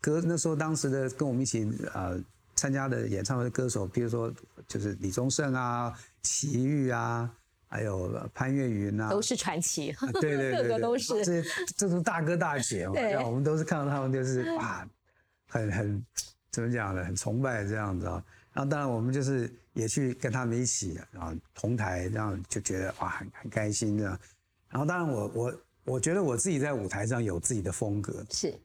[0.00, 2.18] 歌那时候当时的跟我们一起呃
[2.56, 4.32] 参加的演唱会的歌手，比如说
[4.66, 7.30] 就是李宗盛啊、齐豫啊，
[7.68, 11.24] 还有潘越云啊，都是传奇，啊对对对对， 个个都是。
[11.24, 11.42] 这
[11.76, 13.16] 这都是大哥大姐嘛，对。
[13.24, 14.88] 我们都是看到他们就是 啊，
[15.48, 16.06] 很很
[16.50, 18.24] 怎么讲呢，很崇拜这样子啊。
[18.52, 24.18] 然后当然我们就是也去跟他们一起啊同台，这样就觉得哇很很开心这样。
[24.70, 28.58] 然后当然我我我觉得我自己在舞台上有自己的风格，是。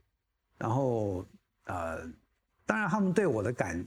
[0.58, 1.26] 然后
[1.66, 2.08] 呃，
[2.72, 3.86] 当然他们对我的感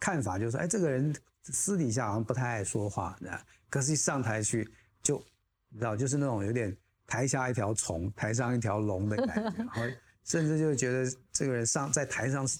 [0.00, 4.68] 看法就是说，哎，这个人私底下好像不太爱说话，那可是一上台去
[5.00, 5.24] 就
[5.68, 9.82] 你知道，就是那种有点台下一条虫，台上一条龙的感觉，然后
[10.24, 12.58] 甚至就觉得这个人上在台上是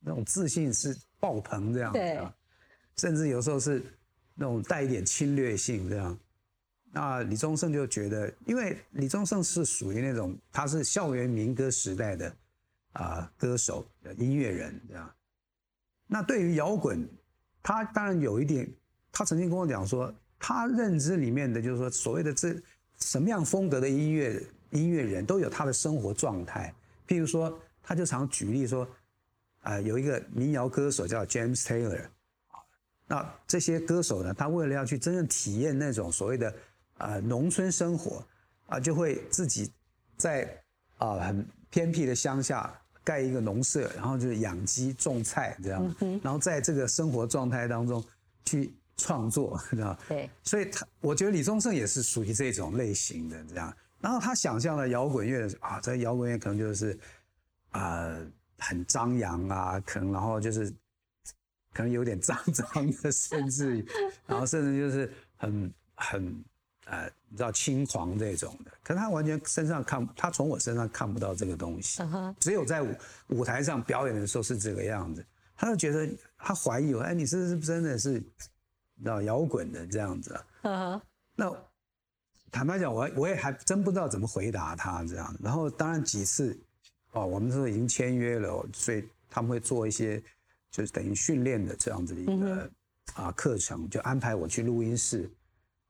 [0.00, 1.98] 那种自信是爆棚这样子
[2.98, 3.82] 甚至有时候是
[4.34, 6.18] 那种带一点侵略性这样。
[6.92, 12.30] 那李宗盛就觉得，因为李宗盛是属于那种他是校园民歌时代的
[12.92, 15.14] 啊、歌手、音乐人这样。
[16.06, 17.08] 那对于摇滚，
[17.62, 18.68] 他当然有一点，
[19.12, 22.56] 他曾经跟我讲说，他认知里面的就是说，所谓的这
[22.98, 26.74] 什么样风格的音乐音乐人都有他的生活状态。
[27.06, 28.88] 譬如说，他就常举例说，
[29.62, 32.06] 啊、有一个民谣歌手叫 James Taylor，
[33.06, 36.54] 那这些歌手呢，他为了要去真正体验那种所谓的
[36.98, 38.24] 呃农村生活
[38.66, 39.70] 啊，就会自己
[40.16, 40.62] 在
[40.96, 42.72] 啊很偏僻的乡下
[43.04, 48.04] 盖一个农舍，然后就是养鸡种菜这样，然后在这个生活状态当中
[48.44, 49.98] 去创作， 知道吗？
[50.08, 53.74] 对，所以他，我觉得李宗盛也是属于这种类型的这样。
[54.00, 56.98] 然后他想象的摇滚乐啊，这摇滚乐可能就是
[57.70, 58.26] 啊、呃
[58.60, 60.68] 很张扬啊，可能然后就是
[61.72, 62.66] 可能有点 脏脏
[63.02, 63.86] 的，甚至于，
[64.26, 66.44] 然后甚至就是很很
[66.90, 68.70] 呃，你知道轻狂这种的。
[68.82, 72.02] 可是他完全身上看，他从我身上看不到这个东西。
[72.40, 72.94] 只有在舞
[73.28, 75.24] 舞台上表演的时候是这个样子，
[75.54, 81.02] 他就觉得他怀疑我，哎，你是不是真的是，你知道摇滚的这样子啊？
[81.36, 81.54] 那
[82.50, 85.36] 坦白讲，我我也还真不知道怎么回答他这样。
[85.40, 86.58] 然后当然几次，
[87.12, 90.22] 哦，我们说已经签约了，所以他们会做一些
[90.70, 92.70] 就是等于训练的这样子的一个、
[93.14, 95.30] 啊课程，就安排我去录音室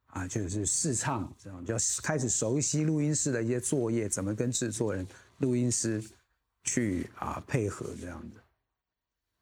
[0.09, 5.07] 啊，就是试唱这样，就要开始熟悉录音室的一些作业，怎么跟制作人、
[5.38, 6.03] 录音师
[6.64, 8.37] 去啊配合这样子。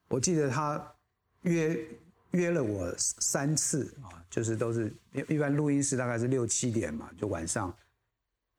[0.09, 0.94] 我记得他
[1.42, 1.79] 约
[2.33, 7.74] 约了我三次啊，就是都是一一般录音室大概是六七点嘛，就晚上，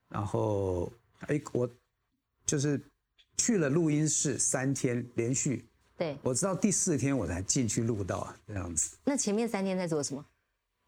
[0.09, 0.91] 然后
[1.27, 1.69] 哎我
[2.45, 2.81] 就是
[3.35, 5.65] 去了录音室三天连续，
[5.97, 6.17] 对。
[6.23, 8.97] 我知道第四天我才进去录到这样子。
[9.03, 10.25] 那前面三天在做什么？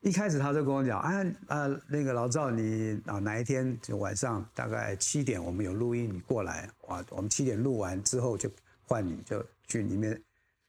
[0.01, 8.49] 一开始他就跟我讲，啊啊，那个老赵，你啊哪一天就晚上大概七点我们有录音，你过来，哇，我们七点录完之后就
[8.83, 10.21] 换你就去里面，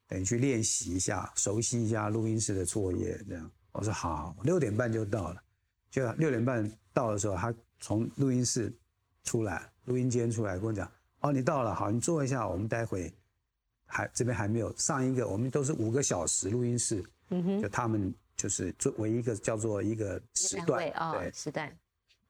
[0.08, 3.50] 等于去练习一下，熟悉一下录音室的作业，这样。
[3.72, 5.40] 我说好，六点半就到了，
[5.90, 8.76] 就六点半到的时候，他从录音室
[9.22, 10.90] 出来，录音间出来跟我讲，
[11.20, 13.14] 哦，你到了，好，你坐一下，我们待会
[13.86, 21.70] 还这边还没有上一个，我们都是五个小时录音室，嗯哼，就他们就是作为一个叫做一个时段啊，哦对，，时段，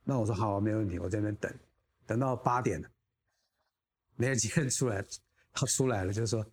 [0.03, 1.55] 那我说好，没问题，我在那边等，
[2.05, 2.89] 等到八点了，
[4.17, 5.05] 没人接人出来，
[5.53, 6.45] 他出来了，就说，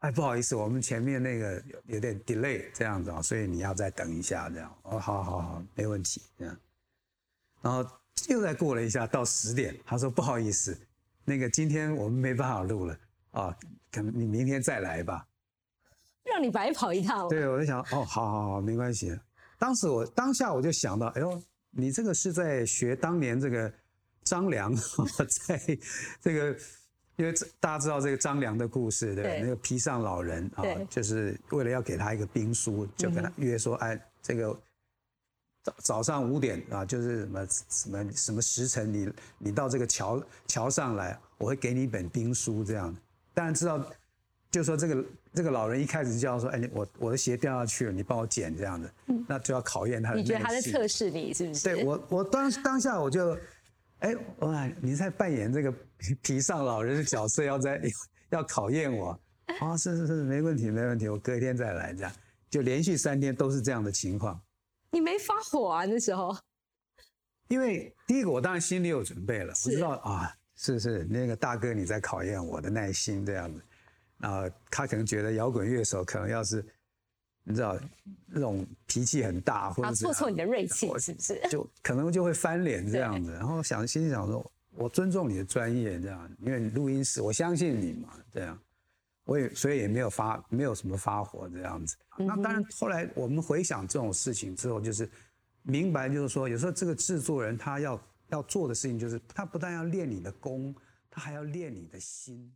[0.00, 4.78] 哎，不好意思，我们前面那个有有点 delay 这样子啊，所以你要再等一下这样。
[4.82, 6.54] 哦，好好好，没问题这样。
[7.62, 7.90] 然后
[8.28, 10.78] 又再过了一下，到十点，他说不好意思，
[11.24, 12.98] 那个今天我们没办法录了
[13.30, 13.56] 啊，
[13.90, 15.26] 可能你明天再来吧。
[16.36, 17.26] 让你白跑一趟。
[17.30, 19.18] 对，我就想，哦，好好好，没关系。
[19.58, 23.72] 当时我当下我就想到，哎呦，你这个是在学当年这个
[24.22, 24.74] 张良
[25.46, 25.58] 在
[26.20, 26.54] 这个，
[27.16, 34.54] 因为大家知道这个张良的故事，对不对对那个披上老人啊对，就是为了要给他一个兵书，就跟他约说，哎，这个
[35.62, 42.94] 早早上五点啊，就是什么什么什么时辰，你你到这个桥桥上来，我会给你一本兵书这样。
[43.32, 43.82] 当然知道，
[44.56, 45.04] 就说这个
[45.34, 48.90] 这个老人一开始就要说，哎，你我我的鞋掉下去了，你帮我捡这样的，
[49.28, 51.62] 那就要考验他的你觉得他在测试你是不是？
[51.62, 53.36] 对我，我当当下我就
[53.98, 55.70] 哎，哇，你在扮演这个
[56.22, 57.78] 皮上老人的角色，要在
[58.32, 59.20] 要考验我。
[59.60, 62.10] 啊，是是是，没问题没问题，我隔一天再来，这样
[62.48, 64.40] 就连续三天都是这样的情况。
[64.90, 66.34] 你没发火啊那时候？
[67.48, 73.60] 因为第一个，我当然心里有准备了，我知道啊，是是那个大哥你在考验我的耐心这样子。
[74.20, 76.64] 啊，他可能觉得摇滚乐手可能要是，
[77.44, 77.78] 你知道
[78.26, 81.40] 那种脾气很大，或者挫挫你的锐气，是不是？
[81.50, 83.32] 就可能就会翻脸这样子。
[83.32, 88.58] 然后想心里想说，我尊重你的专业这样，因为录音室我相信你嘛，这样。
[89.24, 91.96] 我也所以也没有发没有什么发火这样子。
[92.16, 95.10] 那当然后来我们回想这种事情之后，就是
[95.62, 100.72] 明白就是说，有时候这个制作人他要要做的事情，就是他不但要练你的功，
[101.10, 102.52] 他还要练你的心。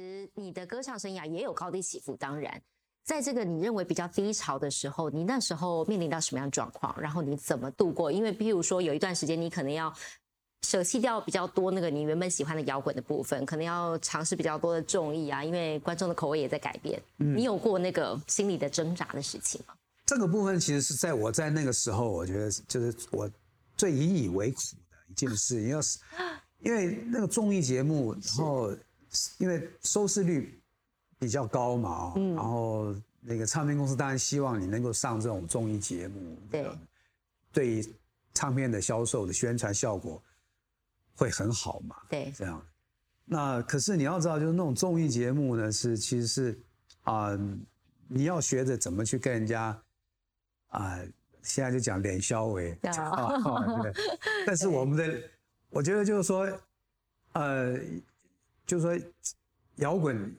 [0.00, 2.62] 实你的歌唱生涯也有高低起伏，当然，
[3.04, 6.94] 在这个你认为比较低潮的时候，你那时候面临到什么样的状况？
[7.00, 8.10] 然后你怎么度过？
[8.10, 9.92] 因为譬如说有一段时间你可能要
[10.62, 17.00] 舍弃掉比较多那个你原本喜欢的摇滚的部分，可能要尝试比较多的综艺啊，因为观众的口味也在改变。
[17.16, 19.74] 你有过那个心理的挣扎的事情吗？
[20.04, 23.30] 这个部分其实是在我在那个时候，我觉得就是我
[23.76, 25.98] 最引以为苦的一件事，因为是
[26.60, 28.74] 因为那个综艺节目，然后。
[29.38, 30.60] 因为收视率
[31.18, 36.70] 比较高嘛，然后那个唱片公司当然希望你能够上这种综艺节目，对，
[37.52, 37.94] 对
[38.34, 40.22] 唱片的销售的宣传效果
[41.14, 42.64] 会很好嘛，对，这样。
[43.24, 46.60] 那可是你要知道，就是那种综艺节目呢，是其实是
[47.02, 47.30] 啊，
[48.08, 49.82] 你要学着怎么去跟人家
[50.68, 51.00] 啊，
[51.42, 53.38] 现在就讲脸消为啊，
[53.82, 53.92] 对。
[54.46, 55.22] 但是我们的，
[55.70, 56.46] 我觉得就是说，
[57.32, 57.78] 呃。
[58.66, 59.06] 就是说，
[59.76, 60.34] 摇滚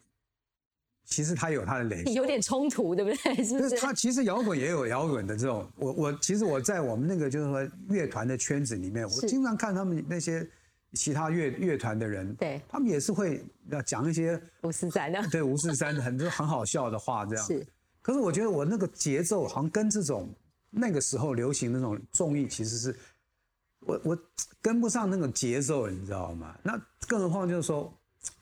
[1.05, 3.36] 其实它有它的联系，有点冲突，对不对？
[3.41, 3.78] 是不是？
[3.78, 5.65] 它其实摇滚也有摇滚的这种。
[5.78, 10.45] 我我其实我在我们那个就是说乐团的圈子里面，我经常看他们那些
[10.93, 17.45] 其他乐乐团的人，对，他们也是会要讲一些 五四三的，对五四三的很多很好笑的话这样。
[17.45, 17.65] 是。
[18.01, 20.30] 可是我觉得我那个节奏好像跟这种
[20.69, 22.93] 那个时候流行的那种综艺，其实是
[23.80, 24.17] 我我
[24.61, 26.53] 跟不上那个节奏，你知道吗？
[26.63, 27.93] 那更何况就是说。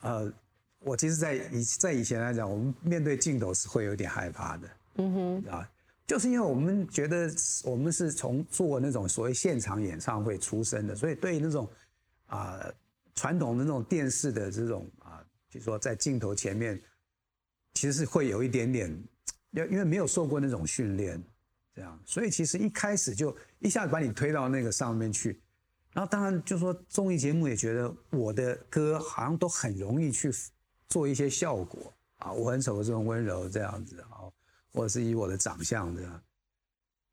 [0.02, 0.32] 呃，
[0.80, 4.70] 我其实，在以在以前来讲，我们面对镜头是会有点害怕的。
[4.98, 5.70] 嗯哼，啊，
[6.06, 7.30] 就是因为我们觉得
[7.64, 11.70] 我们是从做那种所谓现场演唱会出身的，所以对那种
[12.28, 12.72] 啊
[13.16, 16.80] 传统的那种电视的这种啊，就说在镜头前面，
[17.74, 18.90] 其实是会有一点点，
[19.52, 21.22] 因因为没有受过那种训练，
[21.74, 25.42] 这样，所以其实一开始就一下子把你推到那个上面去。
[25.96, 30.30] 然后当然就说综艺节目也觉得我的歌好像都很容易去
[30.90, 34.28] 做一些效果啊，我很丑的这种温柔这样子啊，
[34.74, 36.22] 或者是以我的长相这样，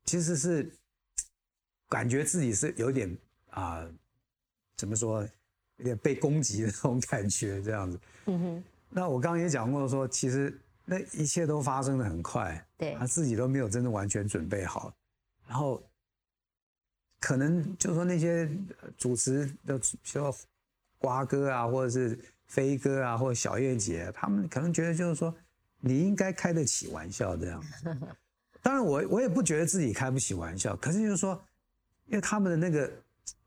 [0.07, 0.68] 其实是
[1.89, 3.16] 感觉自己是有点
[3.51, 3.89] 啊，
[4.76, 5.22] 怎么说，
[5.76, 8.01] 有点被攻击的那种感觉这样子。
[8.26, 8.64] 嗯哼。
[8.89, 14.93] 那我刚刚也讲过说，其实那一切都发生的很快，对，他自己都没有真的完全准备好，
[15.47, 15.80] 然后。
[17.23, 18.51] 可能就是说那些
[18.99, 20.37] 主持的，说
[20.99, 25.33] 瓜哥啊，或者是飞哥啊，或者小叶姐，他们可能觉得就是说
[25.79, 27.62] 你应该开得起玩笑这样。
[28.61, 31.41] 当然，我我也不觉得自己开不起玩笑，可是就是说，
[32.07, 32.93] 因为他们的那个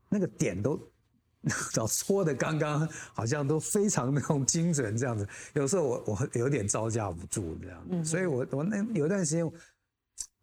[0.08, 0.80] 那个点都
[1.76, 9.52] 老戳的刚刚好像都非常那种精准这样子，有时候我我有点招架不住这样，所以我我那有段时间。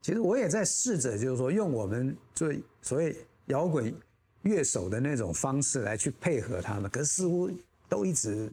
[0.03, 3.95] 其实我也在试着，就是说用我们最所谓摇滚
[4.41, 7.49] 乐手的那种方式来去配合他们，可是似乎
[7.87, 8.51] 都一直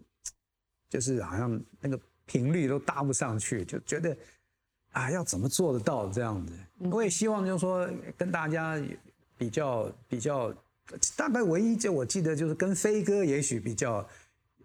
[0.88, 4.16] 就是好像那个频率都搭不上去，就觉得
[4.92, 6.52] 啊要怎么做得到这样子？
[6.88, 8.80] 我也希望就是说跟大家
[9.36, 10.54] 比较比较，
[11.16, 14.08] 大概唯一就我记得就是跟飞哥也许比较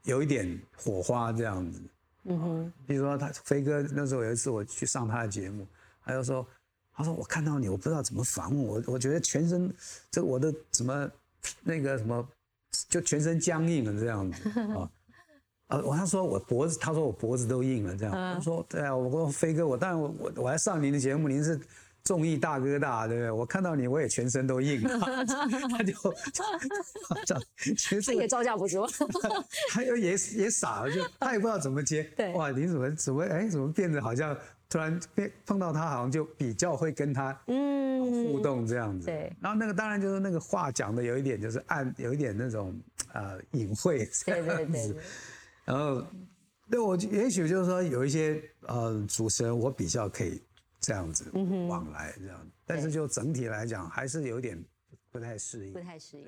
[0.04, 1.82] 有一点火花这样子。
[2.26, 5.68] 嗯哼，比如说他飞哥那时候有一次我去上他的节目，
[6.04, 6.48] 他就说。
[6.96, 9.74] 他说：“我看到你，我不知道怎么访问我，我觉得全身
[10.10, 11.12] 这我的什么
[11.62, 12.26] 那个什么，
[12.88, 14.90] 就全身僵硬了这样子啊。
[15.68, 18.14] 呃，我他说我脖子，他说我脖子都硬了这样。
[18.14, 21.60] 他说对啊，我说飞哥，我当然我我我来上您的节目，您是
[22.04, 23.32] 综艺大哥大，对不对？
[23.32, 25.00] 我看到你，我也全身都硬了。
[25.70, 25.94] 他就
[27.26, 28.86] 这 样，其实这也招架不住。
[29.72, 32.04] 他又也也傻了，就他也不知道怎么接。
[32.16, 34.38] 对，哇，你怎么怎么哎，怎么变得好像
[34.70, 39.06] 突然被碰到他，好像就比较会跟他嗯互动这样子。
[39.06, 42.80] 对，然后那个当然就是那个话讲的有一点就是暗，有一点那种
[43.14, 44.98] 呃隐晦这样子。
[45.66, 46.06] 然后，
[46.68, 50.42] 那我也许就是说有一些呃主持人，我比较可以。
[50.82, 51.32] 这样子
[51.68, 54.64] 往来这样，但是就整体来讲，还是有点
[55.10, 56.28] 不太适应，不太适应。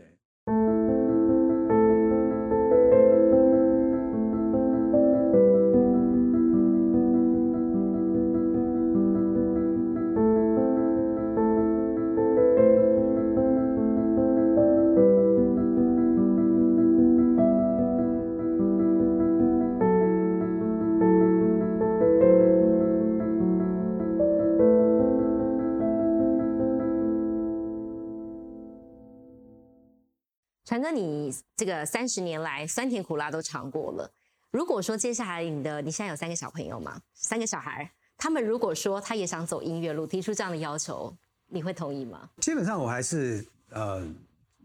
[30.67, 34.11] 传哥，你这个三十年来酸甜苦辣都尝过了。
[34.51, 37.01] 如果说接下来你的你现在有三个小朋友吗？
[37.13, 41.15] 三个小孩，他们如果说他也想走音乐路，提出这样的要求，
[41.47, 42.29] 你会同意吗？
[42.41, 44.05] 基本上我还是呃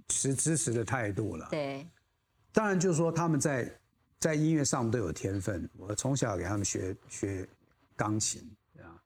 [0.08, 1.46] 持支持的态度了。
[1.50, 1.86] 对，
[2.52, 3.72] 当然就是说他们在
[4.18, 7.48] 在音乐上都有天分，我从小给他们学学
[7.94, 8.42] 钢琴
[8.80, 8.98] 啊，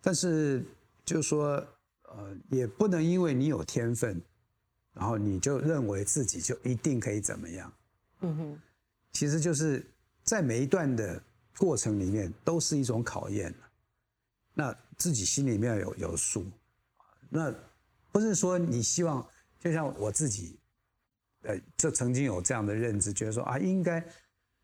[0.00, 0.64] 但是
[1.04, 1.64] 就是说
[2.08, 4.20] 呃也不能因为你有天分。
[4.98, 7.72] 然后你就认为自己就一定可以怎么样？
[8.20, 8.60] 嗯哼，
[9.12, 9.86] 其实就是
[10.24, 11.22] 在每一段的
[11.58, 13.54] 过程里面都是一种考验。
[14.54, 16.46] 那自己心里面有有数，
[17.28, 17.54] 那
[18.10, 19.22] 不是说你希望，
[19.60, 20.58] 就像我自己，
[21.42, 24.02] 呃，就曾经有这样的认知，觉得说啊，应该，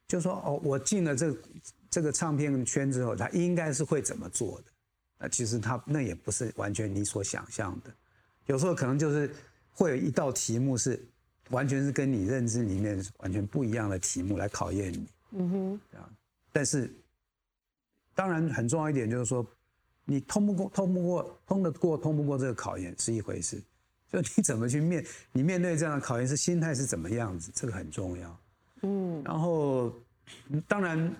[0.08, 1.36] 就说哦，我进了这
[1.90, 4.72] 这个唱片圈之后，他应该是会怎么做的？
[5.18, 7.94] 那其实他那也不是完全你所想象的，
[8.46, 9.30] 有时候可能就是。
[9.74, 11.02] 会有一道题目是
[11.50, 16.10] 完全是跟你认知里面完全不一样的题目来考验你，嗯哼，这样。
[16.52, 16.92] 但是
[18.14, 19.46] 当然很重要一点就是说，
[20.04, 23.62] 你通不过、通不过、通得过、通不过这个考验是一回事，
[24.10, 28.40] 就你怎么去面，你面对这样的考验是心态是怎么样子，这个很重要。
[28.82, 29.94] 嗯，然后
[30.68, 31.14] 当然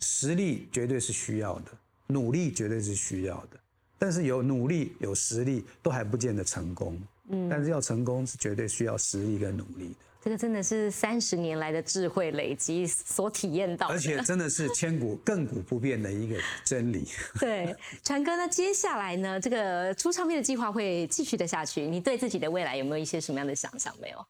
[0.00, 1.72] 实力绝对是需要的，
[2.06, 3.58] 努力绝对是需要的，
[3.98, 7.00] 但是有努力有实力都还不见得成功。
[7.32, 9.94] 嗯，但是要成功是绝对需要实力跟努力的。
[10.24, 17.08] 这个真的是三十年来的智慧累积所体验到的，而且真的是千古亘古不变的一个真理。
[17.40, 17.74] 对，
[18.04, 19.40] 传哥，那接下来呢？
[19.40, 21.82] 这个出唱片的计划会继续的下去。
[21.88, 23.92] 你对自己的未来有没有一些什么样的想象？
[24.00, 24.26] 没有？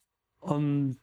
[0.48, 0.96] 嗯，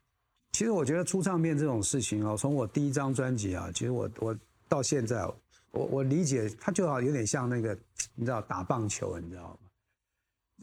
[0.54, 4.36] 其实我觉得出唱片这种事情啊，从我第一张专辑啊，其实我我
[4.68, 5.24] 到现在，
[5.70, 7.78] 我我理解它就好有点像那个，
[8.16, 9.69] 你知道打棒球，你知道吗？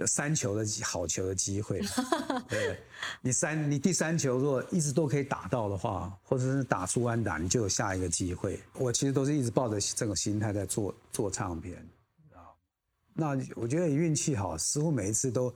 [0.05, 1.81] 三球的好球的机会，
[2.51, 2.79] 对，
[3.23, 8.61] 你三你第三球如果一直都可以打到的话，或者是打出安打，你就有下一个机会。
[8.75, 11.79] 我其实都是一直抱着这种心态在做做唱片，
[12.35, 12.53] 啊，
[13.15, 15.55] 那我觉得运气好，似乎每一次都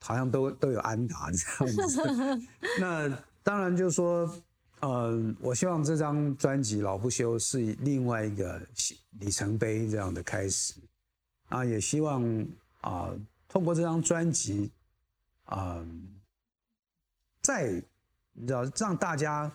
[0.00, 2.40] 好像都都有安打这样子。
[2.80, 4.34] 那当然就是说，
[4.80, 8.58] 呃，我希望这张专辑《老不休》是另外一个
[9.18, 10.72] 里程碑这样的开始，
[11.50, 12.24] 啊，也希望
[12.80, 13.10] 啊。
[13.56, 14.70] 通过这张专辑，
[15.50, 16.20] 嗯，
[17.40, 17.82] 再
[18.34, 19.50] 你知道让大家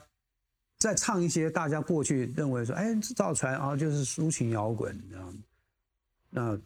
[0.80, 5.38] 再唱一些大家过去认为说，哎，造船啊就是抒情摇滚这样，
[6.32, 6.60] 那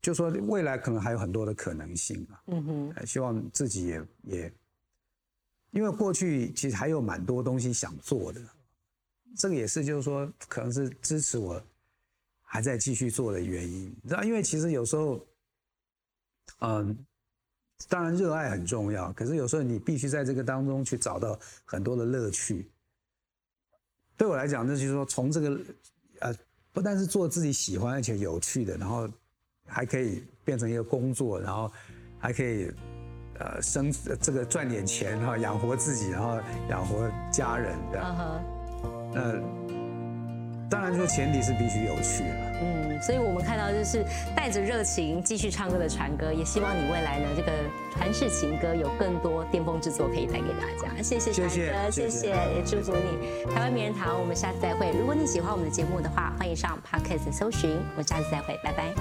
[0.00, 2.40] 就说未来可能还有很多的可能性啊。
[2.46, 4.54] 嗯哼，希望自己也也，
[5.72, 8.40] 因为过去其实还有蛮多东西想做的，
[9.36, 11.60] 这个也是就是说可能是支持我
[12.40, 13.86] 还在继续做的原因。
[14.00, 15.20] 你知道，因为其实有时候。
[16.60, 16.96] 嗯，
[17.88, 22.70] 当然热爱很重要，可是有时候你必须在这个当中去找到很多的乐趣。
[24.16, 25.60] 对我来讲，那就是说从这个
[26.20, 26.34] 呃，
[26.72, 29.08] 不但是做自己喜欢而且有趣的，然后
[29.66, 31.70] 还可以变成一个工作，然后
[32.18, 32.70] 还可以
[33.38, 36.40] 呃生这个赚点钱哈，养活自己，然后
[36.70, 38.44] 养活家人这样。
[39.12, 39.73] 那。
[40.70, 42.52] 当然，这个前提是必须有趣了。
[42.62, 44.04] 嗯，所以我们看到就是
[44.34, 47.52] 带着热情继续唱歌的传哥，也希望你未来呢，这个
[47.92, 51.02] 传世情歌有更多巅峰之作可以带给大家。
[51.02, 53.52] 谢谢传哥，谢谢，也祝福你。
[53.52, 54.90] 台湾名人堂，我们下次再会。
[54.98, 57.70] 如果你喜欢我们的节目的话，欢迎上 Podcast 搜寻。
[57.70, 58.94] 我们下次再会，拜拜。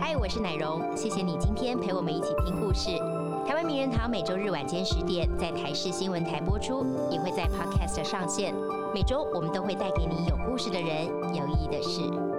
[0.00, 2.90] 嗨，我是奶蓉，谢谢你今天陪我们一起听故事。
[3.46, 8.54] 台湾名人堂每周日晚间十点在台视新闻台播出，也会在 Podcast 上线。
[8.94, 12.33] 每周我们都会带给你有故事的人，有意义的事。